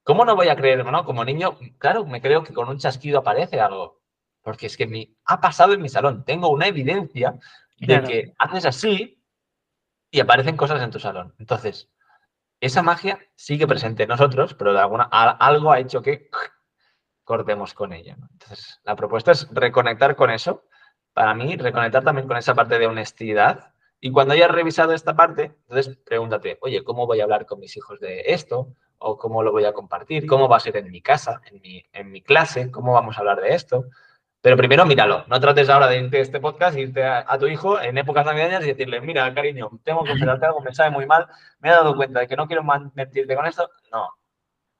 ¿cómo 0.03 0.25
no 0.25 0.37
voy 0.37 0.49
a 0.49 0.57
creer? 0.57 0.85
No, 0.85 1.05
como 1.05 1.25
niño, 1.25 1.59
claro, 1.79 2.05
me 2.05 2.21
creo 2.21 2.45
que 2.45 2.53
con 2.53 2.69
un 2.69 2.79
chasquido 2.79 3.21
aparece 3.21 3.61
algo. 3.61 4.01
Porque 4.43 4.67
es 4.67 4.77
que 4.77 4.87
me 4.87 5.11
ha 5.27 5.41
pasado 5.41 5.75
en 5.75 5.83
mi 5.83 5.89
salón. 5.89 6.25
Tengo 6.25 6.49
una 6.49 6.67
evidencia 6.67 7.39
de 7.79 8.03
que 8.03 8.35
haces 8.39 8.67
así 8.67 9.20
y 10.11 10.21
aparecen 10.21 10.57
cosas 10.57 10.83
en 10.83 10.91
tu 10.91 10.99
salón. 10.99 11.35
Entonces, 11.39 11.91
esa 12.61 12.83
magia 12.83 13.19
sigue 13.37 13.67
presente 13.67 14.05
en 14.05 14.11
nosotros, 14.11 14.55
pero 14.55 14.79
alguna, 14.79 15.05
algo 15.05 15.73
ha 15.73 15.81
hecho 15.81 16.03
que 16.03 16.31
cortemos 17.25 17.75
con 17.75 17.93
ella. 17.93 18.17
Entonces, 18.33 18.81
la 18.85 18.97
propuesta 18.97 19.33
es 19.33 19.49
reconectar 19.53 20.17
con 20.17 20.31
eso. 20.31 20.65
Para 21.13 21.35
mí, 21.35 21.57
reconectar 21.57 22.05
también 22.05 22.29
con 22.29 22.37
esa 22.37 22.55
parte 22.55 22.79
de 22.79 22.87
honestidad 22.87 23.75
Y 24.01 24.13
cuando 24.13 24.35
hayas 24.35 24.51
revisado 24.51 24.93
esta 24.95 25.15
parte, 25.17 25.57
entonces 25.69 25.97
pregúntate, 26.07 26.59
oye, 26.63 26.83
¿cómo 26.85 27.07
voy 27.07 27.21
a 27.21 27.25
hablar 27.25 27.47
con 27.47 27.61
mis 27.61 27.77
hijos 27.77 28.01
de 28.01 28.23
esto? 28.27 28.75
¿O 28.99 29.19
cómo 29.19 29.43
lo 29.43 29.53
voy 29.53 29.65
a 29.65 29.73
compartir? 29.75 30.27
¿Cómo 30.27 30.49
va 30.49 30.57
a 30.57 30.61
ser 30.61 30.77
en 30.77 30.91
mi 30.91 31.03
casa, 31.03 31.41
en 31.51 31.61
mi, 31.61 31.85
en 31.93 32.11
mi 32.11 32.23
clase? 32.23 32.71
¿Cómo 32.71 32.93
vamos 32.95 33.17
a 33.17 33.21
hablar 33.21 33.41
de 33.41 33.55
esto? 33.55 33.87
Pero 34.43 34.57
primero 34.57 34.87
míralo, 34.87 35.25
no 35.29 35.39
trates 35.39 35.69
ahora 35.69 35.87
de 35.87 35.99
irte 35.99 36.19
a 36.19 36.23
este 36.23 36.41
podcast, 36.41 36.77
irte 36.79 37.05
a, 37.05 37.39
tu 37.39 37.47
hijo 37.47 37.79
en 37.81 37.99
épocas 37.99 38.25
navideñas 38.25 38.65
y 38.65 38.69
decirle, 38.69 39.01
mira, 39.03 39.33
cariño, 39.35 39.69
tengo 39.85 40.03
que 40.03 40.11
confesarte 40.11 40.47
algo, 40.47 40.61
me 40.63 40.73
sabe 40.73 40.91
muy 40.91 41.05
mal, 41.05 41.27
me 41.59 41.69
he 41.69 41.73
dado 41.73 41.95
cuenta 41.95 42.21
de 42.21 42.27
que 42.27 42.37
no 42.37 42.47
quiero 42.47 42.63
mentirte 42.95 43.37
con 43.37 43.47
esto. 43.47 43.69
No, 43.93 44.09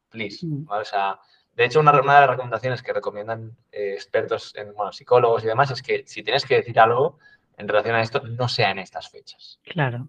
please. 0.09 0.47
Mm. 0.47 0.67
O 0.67 0.85
sea, 0.85 1.21
de 1.53 1.67
hecho, 1.67 1.81
una, 1.81 1.93
de 1.93 2.03
las 2.03 2.31
recomendaciones 2.31 2.83
que 2.83 2.95
recomiendan 2.95 3.55
eh, 3.71 3.93
expertos 3.93 4.55
en 4.57 4.73
bueno, 4.73 4.93
psicólogos 4.93 5.45
y 5.45 5.49
demás 5.49 5.71
es 5.71 5.83
que 5.83 6.05
si 6.07 6.23
tienes 6.23 6.47
que 6.47 6.57
decir 6.57 6.81
algo 6.81 7.19
en 7.59 7.69
relación 7.69 7.97
a 7.97 8.01
esto, 8.01 8.23
no 8.23 8.49
sea 8.49 8.71
en 8.71 8.79
estas 8.79 9.11
fechas. 9.11 9.61
Claro. 9.63 10.09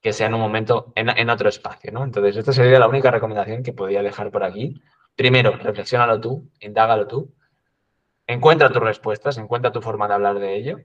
Que 0.00 0.12
sea 0.12 0.28
en 0.28 0.34
un 0.34 0.40
momento, 0.40 0.92
en, 0.94 1.08
en 1.08 1.30
otro 1.30 1.48
espacio, 1.48 1.90
¿no? 1.90 2.04
Entonces, 2.04 2.36
esta 2.36 2.52
sería 2.52 2.78
la 2.78 2.86
única 2.86 3.10
recomendación 3.10 3.64
que 3.64 3.72
podría 3.72 4.04
dejar 4.04 4.30
por 4.30 4.44
aquí. 4.44 4.80
Primero, 5.16 5.56
reflexionalo 5.56 6.20
tú, 6.20 6.48
indágalo 6.60 7.08
tú 7.08 7.34
encuentra 8.28 8.70
tus 8.70 8.82
respuestas, 8.82 9.38
encuentra 9.38 9.72
tu 9.72 9.82
forma 9.82 10.06
de 10.06 10.14
hablar 10.14 10.38
de 10.38 10.56
ello 10.56 10.78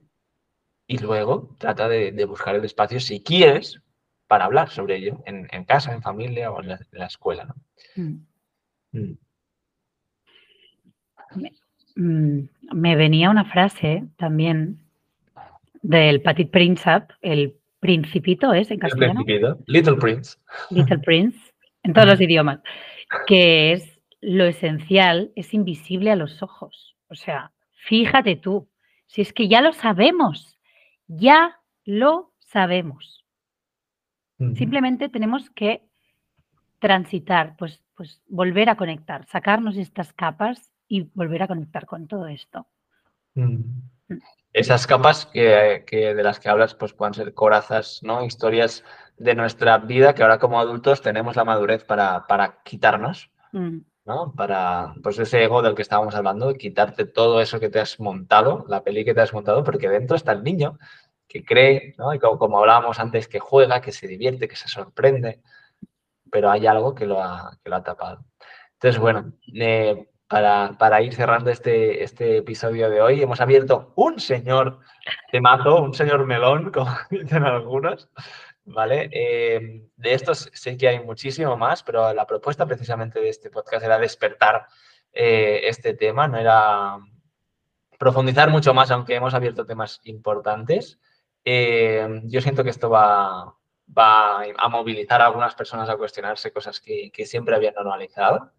y 0.88 0.98
luego 0.98 1.54
trata 1.58 1.88
de, 1.88 2.24
buscar 2.24 2.56
el 2.56 2.64
espacio 2.64 2.98
si 2.98 3.22
quieres 3.22 3.80
para 4.26 4.46
hablar 4.46 4.70
sobre 4.70 4.96
ello 4.96 5.22
en, 5.26 5.64
casa, 5.64 5.92
en 5.92 6.02
familia 6.02 6.50
o 6.50 6.60
en 6.60 6.68
la, 6.90 7.06
escuela. 7.06 7.44
¿no? 7.44 7.54
Mm. 7.96 8.26
Mm. 8.92 9.18
Mm, 11.96 12.48
me, 12.72 12.96
venía 12.96 13.30
una 13.30 13.44
frase 13.44 14.04
también 14.16 14.80
del 15.82 16.22
Petit 16.22 16.50
Prince, 16.50 16.90
el 17.20 17.56
principito 17.78 18.54
es 18.54 18.70
en 18.70 18.78
castellano. 18.78 19.20
El 19.20 19.26
principito, 19.26 19.58
Little 19.66 19.96
Prince. 19.96 20.38
Little 20.70 20.98
Prince, 20.98 21.38
en 21.82 21.92
todos 21.92 22.08
los 22.08 22.20
idiomas, 22.20 22.60
que 23.26 23.72
es 23.72 24.00
lo 24.22 24.44
esencial 24.44 25.30
es 25.36 25.52
invisible 25.52 26.10
a 26.10 26.16
los 26.16 26.42
ojos. 26.42 26.93
O 27.08 27.14
sea, 27.14 27.52
fíjate 27.72 28.36
tú, 28.36 28.68
si 29.06 29.22
es 29.22 29.32
que 29.32 29.48
ya 29.48 29.60
lo 29.60 29.72
sabemos, 29.72 30.58
ya 31.06 31.60
lo 31.84 32.32
sabemos. 32.38 33.24
Simplemente 34.56 35.08
tenemos 35.08 35.48
que 35.50 35.82
transitar, 36.80 37.56
pues, 37.56 37.80
pues 37.94 38.20
volver 38.26 38.68
a 38.68 38.76
conectar, 38.76 39.24
sacarnos 39.26 39.76
estas 39.76 40.12
capas 40.12 40.72
y 40.88 41.08
volver 41.14 41.42
a 41.42 41.48
conectar 41.48 41.86
con 41.86 42.08
todo 42.08 42.26
esto. 42.26 42.66
Mm. 43.34 43.60
Esas 44.52 44.86
capas 44.86 45.26
que, 45.26 45.84
de 45.90 46.22
las 46.22 46.38
que 46.38 46.48
hablas 46.48 46.74
pues 46.74 46.92
pueden 46.92 47.14
ser 47.14 47.34
corazas, 47.34 48.00
¿no? 48.02 48.24
Historias 48.24 48.84
de 49.16 49.34
nuestra 49.34 49.78
vida 49.78 50.14
que 50.14 50.22
ahora 50.22 50.38
como 50.38 50.60
adultos 50.60 51.00
tenemos 51.00 51.36
la 51.36 51.44
madurez 51.44 51.84
para, 51.84 52.26
para 52.26 52.62
quitarnos. 52.64 53.30
Mm. 53.52 53.78
¿No? 54.04 54.32
Para, 54.34 54.94
pues 55.02 55.18
ese 55.18 55.42
ego 55.44 55.62
del 55.62 55.74
que 55.74 55.82
estábamos 55.82 56.14
hablando, 56.14 56.54
quitarte 56.54 57.06
todo 57.06 57.40
eso 57.40 57.60
que 57.60 57.70
te 57.70 57.80
has 57.80 58.00
montado, 58.00 58.64
la 58.68 58.82
peli 58.82 59.04
que 59.04 59.14
te 59.14 59.20
has 59.20 59.32
montado, 59.32 59.64
porque 59.64 59.88
dentro 59.88 60.16
está 60.16 60.32
el 60.32 60.44
niño 60.44 60.78
que 61.28 61.44
cree, 61.44 61.94
¿no? 61.98 62.14
Y 62.14 62.18
como, 62.18 62.58
hablábamos 62.58 63.00
antes, 63.00 63.28
que 63.28 63.40
juega, 63.40 63.80
que 63.80 63.92
se 63.92 64.06
divierte, 64.06 64.48
que 64.48 64.56
se 64.56 64.68
sorprende, 64.68 65.42
pero 66.30 66.50
hay 66.50 66.66
algo 66.66 66.94
que 66.94 67.06
lo 67.06 67.22
ha, 67.22 67.58
que 67.62 67.70
lo 67.70 67.76
ha 67.76 67.82
tapado. 67.82 68.24
Entonces, 68.74 69.00
bueno, 69.00 69.32
eh, 69.54 70.08
para, 70.28 70.76
para, 70.78 71.02
ir 71.02 71.14
cerrando 71.14 71.50
este, 71.50 72.02
este 72.04 72.38
episodio 72.38 72.90
de 72.90 73.00
hoy, 73.00 73.22
hemos 73.22 73.40
abierto 73.40 73.92
un 73.96 74.20
señor 74.20 74.80
temazo, 75.32 75.82
un 75.82 75.94
señor 75.94 76.26
melón, 76.26 76.70
como 76.72 76.90
dicen 77.10 77.44
algunos, 77.44 78.08
¿vale? 78.64 79.08
Eh, 79.12 79.88
de 79.96 80.14
estos 80.14 80.50
sé 80.52 80.76
que 80.76 80.88
hay 80.88 81.00
muchísimo 81.00 81.56
más, 81.56 81.82
pero 81.82 82.12
la 82.12 82.26
propuesta 82.26 82.66
precisamente 82.66 83.20
de 83.20 83.28
este 83.28 83.50
podcast 83.50 83.84
era 83.84 83.98
despertar 83.98 84.66
eh, 85.12 85.60
este 85.64 85.94
tema, 85.94 86.26
no 86.28 86.38
era 86.38 86.98
profundizar 87.98 88.50
mucho 88.50 88.74
más, 88.74 88.90
aunque 88.90 89.14
hemos 89.14 89.34
abierto 89.34 89.66
temas 89.66 90.00
importantes. 90.04 90.98
Eh, 91.44 92.22
yo 92.24 92.40
siento 92.40 92.64
que 92.64 92.70
esto 92.70 92.90
va, 92.90 93.54
va, 93.96 94.42
a 94.56 94.68
movilizar 94.68 95.20
a 95.20 95.26
algunas 95.26 95.54
personas 95.54 95.88
a 95.88 95.96
cuestionarse 95.96 96.52
cosas 96.52 96.80
que, 96.80 97.10
que 97.12 97.26
siempre 97.26 97.54
habían 97.54 97.74
normalizado. 97.74 98.52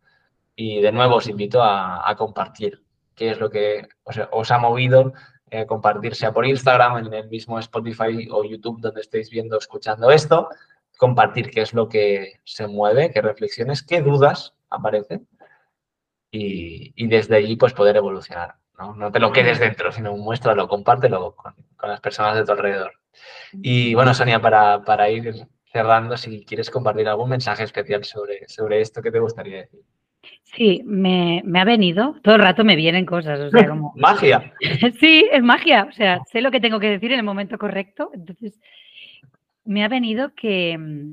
Y 0.56 0.82
de 0.82 0.92
nuevo 0.92 1.16
os 1.16 1.28
invito 1.28 1.62
a, 1.62 2.10
a 2.10 2.16
compartir 2.16 2.84
qué 3.16 3.32
es 3.32 3.40
lo 3.40 3.50
que 3.50 3.88
os 4.32 4.52
ha 4.52 4.58
movido 4.58 5.14
eh, 5.52 5.66
compartir, 5.66 6.16
sea 6.16 6.34
por 6.34 6.46
Instagram, 6.46 7.06
en 7.06 7.14
el 7.14 7.30
mismo 7.30 7.60
Spotify 7.60 8.28
o 8.32 8.44
YouTube 8.44 8.82
donde 8.82 9.02
estéis 9.02 9.30
viendo, 9.30 9.58
escuchando 9.58 10.10
esto, 10.12 10.50
compartir 10.98 11.50
qué 11.50 11.62
es 11.62 11.74
lo 11.74 11.88
que 11.88 12.40
se 12.44 12.68
mueve, 12.68 13.12
qué 13.12 13.22
reflexiones, 13.22 13.84
qué 13.84 14.02
dudas 14.02 14.56
aparecen 14.70 15.28
y, 16.32 17.08
desde 17.08 17.38
allí 17.38 17.56
pues 17.56 17.74
poder 17.74 17.96
evolucionar. 17.98 18.56
¿no? 18.78 18.94
no 18.96 19.12
te 19.12 19.20
lo 19.20 19.32
quedes 19.32 19.60
dentro, 19.60 19.92
sino 19.92 20.18
muéstralo, 20.18 20.68
compártelo 20.68 21.36
con, 21.36 21.54
con 21.78 21.90
las 21.90 22.02
personas 22.02 22.36
de 22.36 22.44
tu 22.44 22.52
alrededor. 22.52 22.94
Y 23.54 23.94
bueno, 23.94 24.14
Sonia, 24.14 24.42
para, 24.42 24.84
para 24.84 25.10
ir 25.10 25.48
cerrando, 25.72 26.18
si 26.18 26.46
quieres 26.46 26.70
compartir 26.70 27.08
algún 27.08 27.30
mensaje 27.30 27.64
especial 27.64 28.04
sobre, 28.04 28.48
sobre 28.48 28.82
esto, 28.82 29.02
¿qué 29.02 29.12
te 29.12 29.20
gustaría 29.20 29.58
decir? 29.58 29.82
Sí, 30.56 30.82
me, 30.86 31.42
ha 31.56 31.66
venido, 31.66 32.16
todo 32.24 32.36
el 32.36 32.42
rato 32.42 32.64
me 32.64 32.78
vienen 32.78 33.06
cosas, 33.06 33.40
o 33.40 33.50
sea, 33.50 33.68
como... 33.68 33.94
magia. 33.98 34.54
sí, 35.00 35.28
es 35.32 35.44
magia, 35.44 35.88
o 35.90 35.92
sea, 35.92 36.22
sé 36.32 36.42
lo 36.42 36.52
que 36.52 36.62
tengo 36.62 36.80
que 36.80 36.90
decir 36.90 37.12
en 37.12 37.20
el 37.20 37.26
momento 37.26 37.58
correcto, 37.58 38.12
entonces 38.14 38.60
me 39.66 39.84
ha 39.84 39.90
venido 39.90 40.34
que 40.34 40.78
mm, 40.78 41.12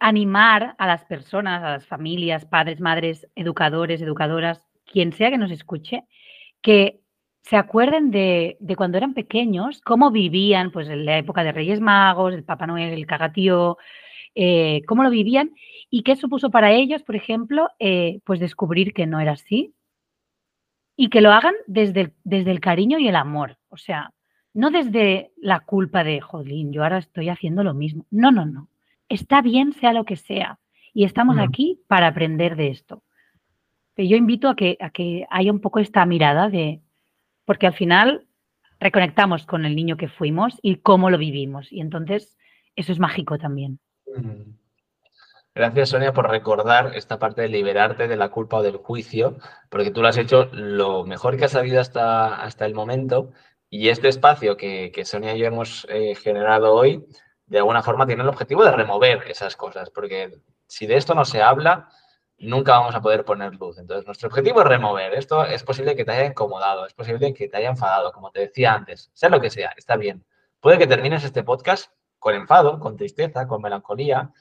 animar 0.00 0.74
a 0.76 0.86
las 0.86 1.04
personas, 1.06 1.62
a 1.62 1.70
las 1.70 1.86
familias, 1.86 2.44
padres, 2.44 2.80
madres, 2.80 3.26
educadores, 3.34 4.02
educadoras, 4.02 4.66
quien 4.84 5.12
sea 5.12 5.30
que 5.30 5.38
nos 5.38 5.50
escuche, 5.50 6.04
que 6.60 7.00
se 7.42 7.56
acuerden 7.56 8.10
de, 8.10 8.58
cuando 8.76 8.98
eran 8.98 9.14
pequeños, 9.14 9.80
cómo 9.80 10.10
vivían, 10.10 10.70
pues 10.70 10.88
en 10.88 11.06
la 11.06 11.16
época 11.16 11.42
de 11.44 11.52
Reyes 11.52 11.80
Magos, 11.80 12.34
el 12.34 12.44
Papá 12.44 12.66
Noel, 12.66 12.92
el 12.92 13.06
Cagatío, 13.06 13.78
eh, 14.34 14.82
cómo 14.86 15.02
lo 15.02 15.10
vivían 15.10 15.52
y 15.90 16.04
qué 16.04 16.14
supuso 16.14 16.50
para 16.50 16.72
ellos, 16.72 17.02
por 17.02 17.16
ejemplo, 17.16 17.68
eh, 17.80 18.20
pues 18.24 18.38
descubrir 18.38 18.94
que 18.94 19.06
no 19.06 19.18
era 19.18 19.32
así 19.32 19.74
y 20.96 21.10
que 21.10 21.20
lo 21.20 21.32
hagan 21.32 21.54
desde 21.66 22.00
el, 22.02 22.12
desde 22.22 22.52
el 22.52 22.60
cariño 22.60 22.98
y 22.98 23.08
el 23.08 23.16
amor. 23.16 23.58
O 23.68 23.76
sea, 23.76 24.12
no 24.54 24.70
desde 24.70 25.32
la 25.36 25.60
culpa 25.60 26.04
de, 26.04 26.20
jolín, 26.20 26.72
yo 26.72 26.84
ahora 26.84 26.98
estoy 26.98 27.28
haciendo 27.28 27.64
lo 27.64 27.74
mismo. 27.74 28.06
No, 28.10 28.30
no, 28.30 28.46
no. 28.46 28.68
Está 29.08 29.42
bien, 29.42 29.72
sea 29.72 29.92
lo 29.92 30.04
que 30.04 30.16
sea. 30.16 30.60
Y 30.94 31.04
estamos 31.04 31.38
aquí 31.38 31.80
para 31.88 32.06
aprender 32.06 32.56
de 32.56 32.68
esto. 32.68 33.02
yo 33.96 34.16
invito 34.16 34.48
a 34.48 34.56
que, 34.56 34.76
a 34.80 34.90
que 34.90 35.26
haya 35.30 35.52
un 35.52 35.60
poco 35.60 35.80
esta 35.80 36.06
mirada 36.06 36.48
de, 36.48 36.80
porque 37.44 37.66
al 37.66 37.74
final 37.74 38.26
reconectamos 38.78 39.46
con 39.46 39.64
el 39.64 39.76
niño 39.76 39.96
que 39.96 40.08
fuimos 40.08 40.58
y 40.62 40.76
cómo 40.76 41.10
lo 41.10 41.18
vivimos. 41.18 41.72
Y 41.72 41.80
entonces 41.80 42.36
eso 42.76 42.92
es 42.92 42.98
mágico 42.98 43.38
también. 43.38 43.80
Gracias, 45.60 45.90
Sonia, 45.90 46.14
por 46.14 46.30
recordar 46.30 46.92
esta 46.96 47.18
parte 47.18 47.42
de 47.42 47.50
liberarte 47.50 48.08
de 48.08 48.16
la 48.16 48.30
culpa 48.30 48.56
o 48.56 48.62
del 48.62 48.78
juicio, 48.78 49.36
porque 49.68 49.90
tú 49.90 50.00
lo 50.00 50.08
has 50.08 50.16
hecho 50.16 50.48
lo 50.52 51.04
mejor 51.04 51.36
que 51.36 51.44
has 51.44 51.50
sabido 51.50 51.82
hasta, 51.82 52.36
hasta 52.36 52.64
el 52.64 52.72
momento. 52.72 53.32
Y 53.68 53.90
este 53.90 54.08
espacio 54.08 54.56
que, 54.56 54.90
Sonia 55.04 55.36
y 55.36 55.40
yo 55.40 55.44
hemos 55.44 55.86
eh, 55.90 56.14
generado 56.14 56.72
hoy, 56.72 57.06
de 57.44 57.58
alguna 57.58 57.82
forma 57.82 58.06
tiene 58.06 58.22
el 58.22 58.30
objetivo 58.30 58.64
de 58.64 58.72
remover 58.72 59.24
esas 59.28 59.54
cosas, 59.54 59.90
porque 59.90 60.40
si 60.66 60.86
de 60.86 60.96
esto 60.96 61.14
no 61.14 61.26
se 61.26 61.42
habla, 61.42 61.90
nunca 62.38 62.78
vamos 62.78 62.94
a 62.94 63.02
poder 63.02 63.26
poner 63.26 63.54
luz. 63.56 63.76
Entonces, 63.76 64.06
nuestro 64.06 64.30
objetivo 64.30 64.62
es 64.62 64.66
remover. 64.66 65.12
Esto 65.12 65.44
es 65.44 65.62
posible 65.62 65.94
que 65.94 66.06
te 66.06 66.12
haya 66.12 66.24
incomodado, 66.24 66.86
es 66.86 66.94
posible 66.94 67.34
que 67.34 67.48
te 67.48 67.58
haya 67.58 67.68
enfadado, 67.68 68.12
como 68.12 68.30
te 68.30 68.40
decía 68.40 68.72
antes, 68.72 69.10
sea 69.12 69.28
lo 69.28 69.42
que 69.42 69.50
sea, 69.50 69.74
está 69.76 69.98
bien. 69.98 70.24
Puede 70.58 70.78
que 70.78 70.86
termines 70.86 71.22
este 71.22 71.42
podcast 71.42 71.92
con 72.18 72.34
enfado, 72.34 72.80
con 72.80 72.96
tristeza, 72.96 73.46
con 73.46 73.60
melancolía, 73.60 74.32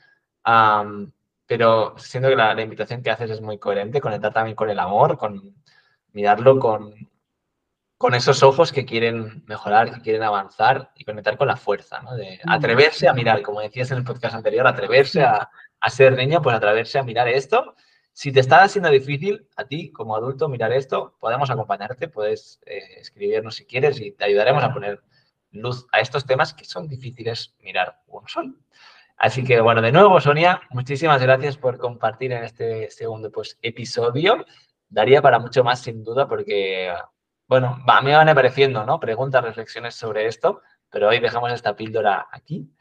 pero 1.46 1.96
siento 1.98 2.30
que 2.30 2.36
la, 2.36 2.62
invitación 2.62 3.02
que 3.02 3.12
haces 3.12 3.32
es 3.32 3.42
muy 3.42 3.58
coherente, 3.58 4.02
conectar 4.02 4.34
también 4.34 4.56
con 4.56 4.70
el 4.70 4.80
amor, 4.80 5.18
con 5.18 5.56
mirarlo 6.14 6.60
con, 6.60 6.94
con 8.00 8.16
esos 8.16 8.44
ojos 8.44 8.72
que 8.72 8.86
quieren 8.86 9.44
mejorar, 9.46 9.94
que 9.94 10.02
quieren 10.02 10.24
avanzar 10.24 10.92
y 10.96 11.04
conectar 11.04 11.38
con 11.38 11.48
la 11.48 11.58
fuerza, 11.58 12.02
¿no? 12.02 12.16
De 12.16 12.40
mm. 12.44 12.50
atreverse 12.50 13.10
a 13.10 13.14
mirar, 13.14 13.42
como 13.42 13.60
decías 13.60 13.92
en 13.92 13.98
el 13.98 14.06
podcast 14.06 14.36
anterior, 14.36 14.66
atreverse 14.66 15.22
a, 15.22 15.50
ser 15.90 16.16
niño, 16.16 16.42
pues 16.42 16.56
atreverse 16.56 16.98
a 16.98 17.04
mirar 17.04 17.28
esto. 17.28 17.76
Si 18.14 18.32
te 18.32 18.40
está 18.40 18.64
haciendo 18.64 18.90
difícil 18.90 19.48
a 19.58 19.66
ti 19.66 19.92
como 19.92 20.16
adulto 20.16 20.48
mirar 20.48 20.72
esto, 20.72 21.18
podemos 21.20 21.50
acompañarte, 21.50 22.08
puedes 22.08 22.62
eh, 22.66 22.80
escribirnos 23.00 23.56
si 23.56 23.66
quieres 23.66 24.00
y 24.00 24.12
te 24.12 24.24
ayudaremos 24.24 24.64
a 24.64 24.74
poner 24.74 25.02
luz 25.52 25.86
a 25.92 26.00
estos 26.00 26.26
temas 26.26 26.54
que 26.54 26.64
son 26.64 26.88
difíciles 26.88 27.54
mirar 27.60 28.00
un 28.08 28.28
sol. 28.30 28.58
Así 29.20 29.44
que, 29.44 29.60
bueno, 29.60 29.82
de 29.82 29.92
nuevo, 29.92 30.20
Sonia, 30.22 30.62
muchísimas 30.70 31.22
gracias 31.22 31.58
por 31.58 31.78
compartir 31.78 32.32
en 32.32 32.46
este 32.46 32.90
segundo 32.90 33.30
pues, 33.30 33.58
episodio. 33.62 34.46
Daría 34.88 35.22
para 35.22 35.40
mucho 35.40 35.62
más, 35.62 35.82
sin 35.82 36.06
duda, 36.06 36.28
porque, 36.28 36.90
bueno, 37.46 37.84
a 37.86 38.02
mí 38.02 38.08
me 38.08 38.16
van 38.16 38.30
apareciendo, 38.30 38.86
¿no? 38.86 38.98
Preguntas, 39.00 39.44
reflexiones 39.44 39.96
sobre 39.96 40.26
esto, 40.26 40.62
Pero 40.90 41.10
hoy 41.10 41.20
dejamos 41.20 41.52
esta 41.52 41.76
píldora 41.76 42.28
aquí 42.32 42.74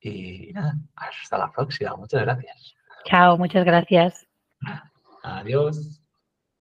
y 0.00 0.52
nada, 0.54 0.74
hasta 0.96 1.38
la 1.38 1.52
próxima. 1.52 1.94
Muchas 1.96 2.22
gracias. 2.22 2.74
Chao, 3.04 3.36
muchas 3.36 3.64
gracias. 3.64 4.26
Adiós. 5.22 6.03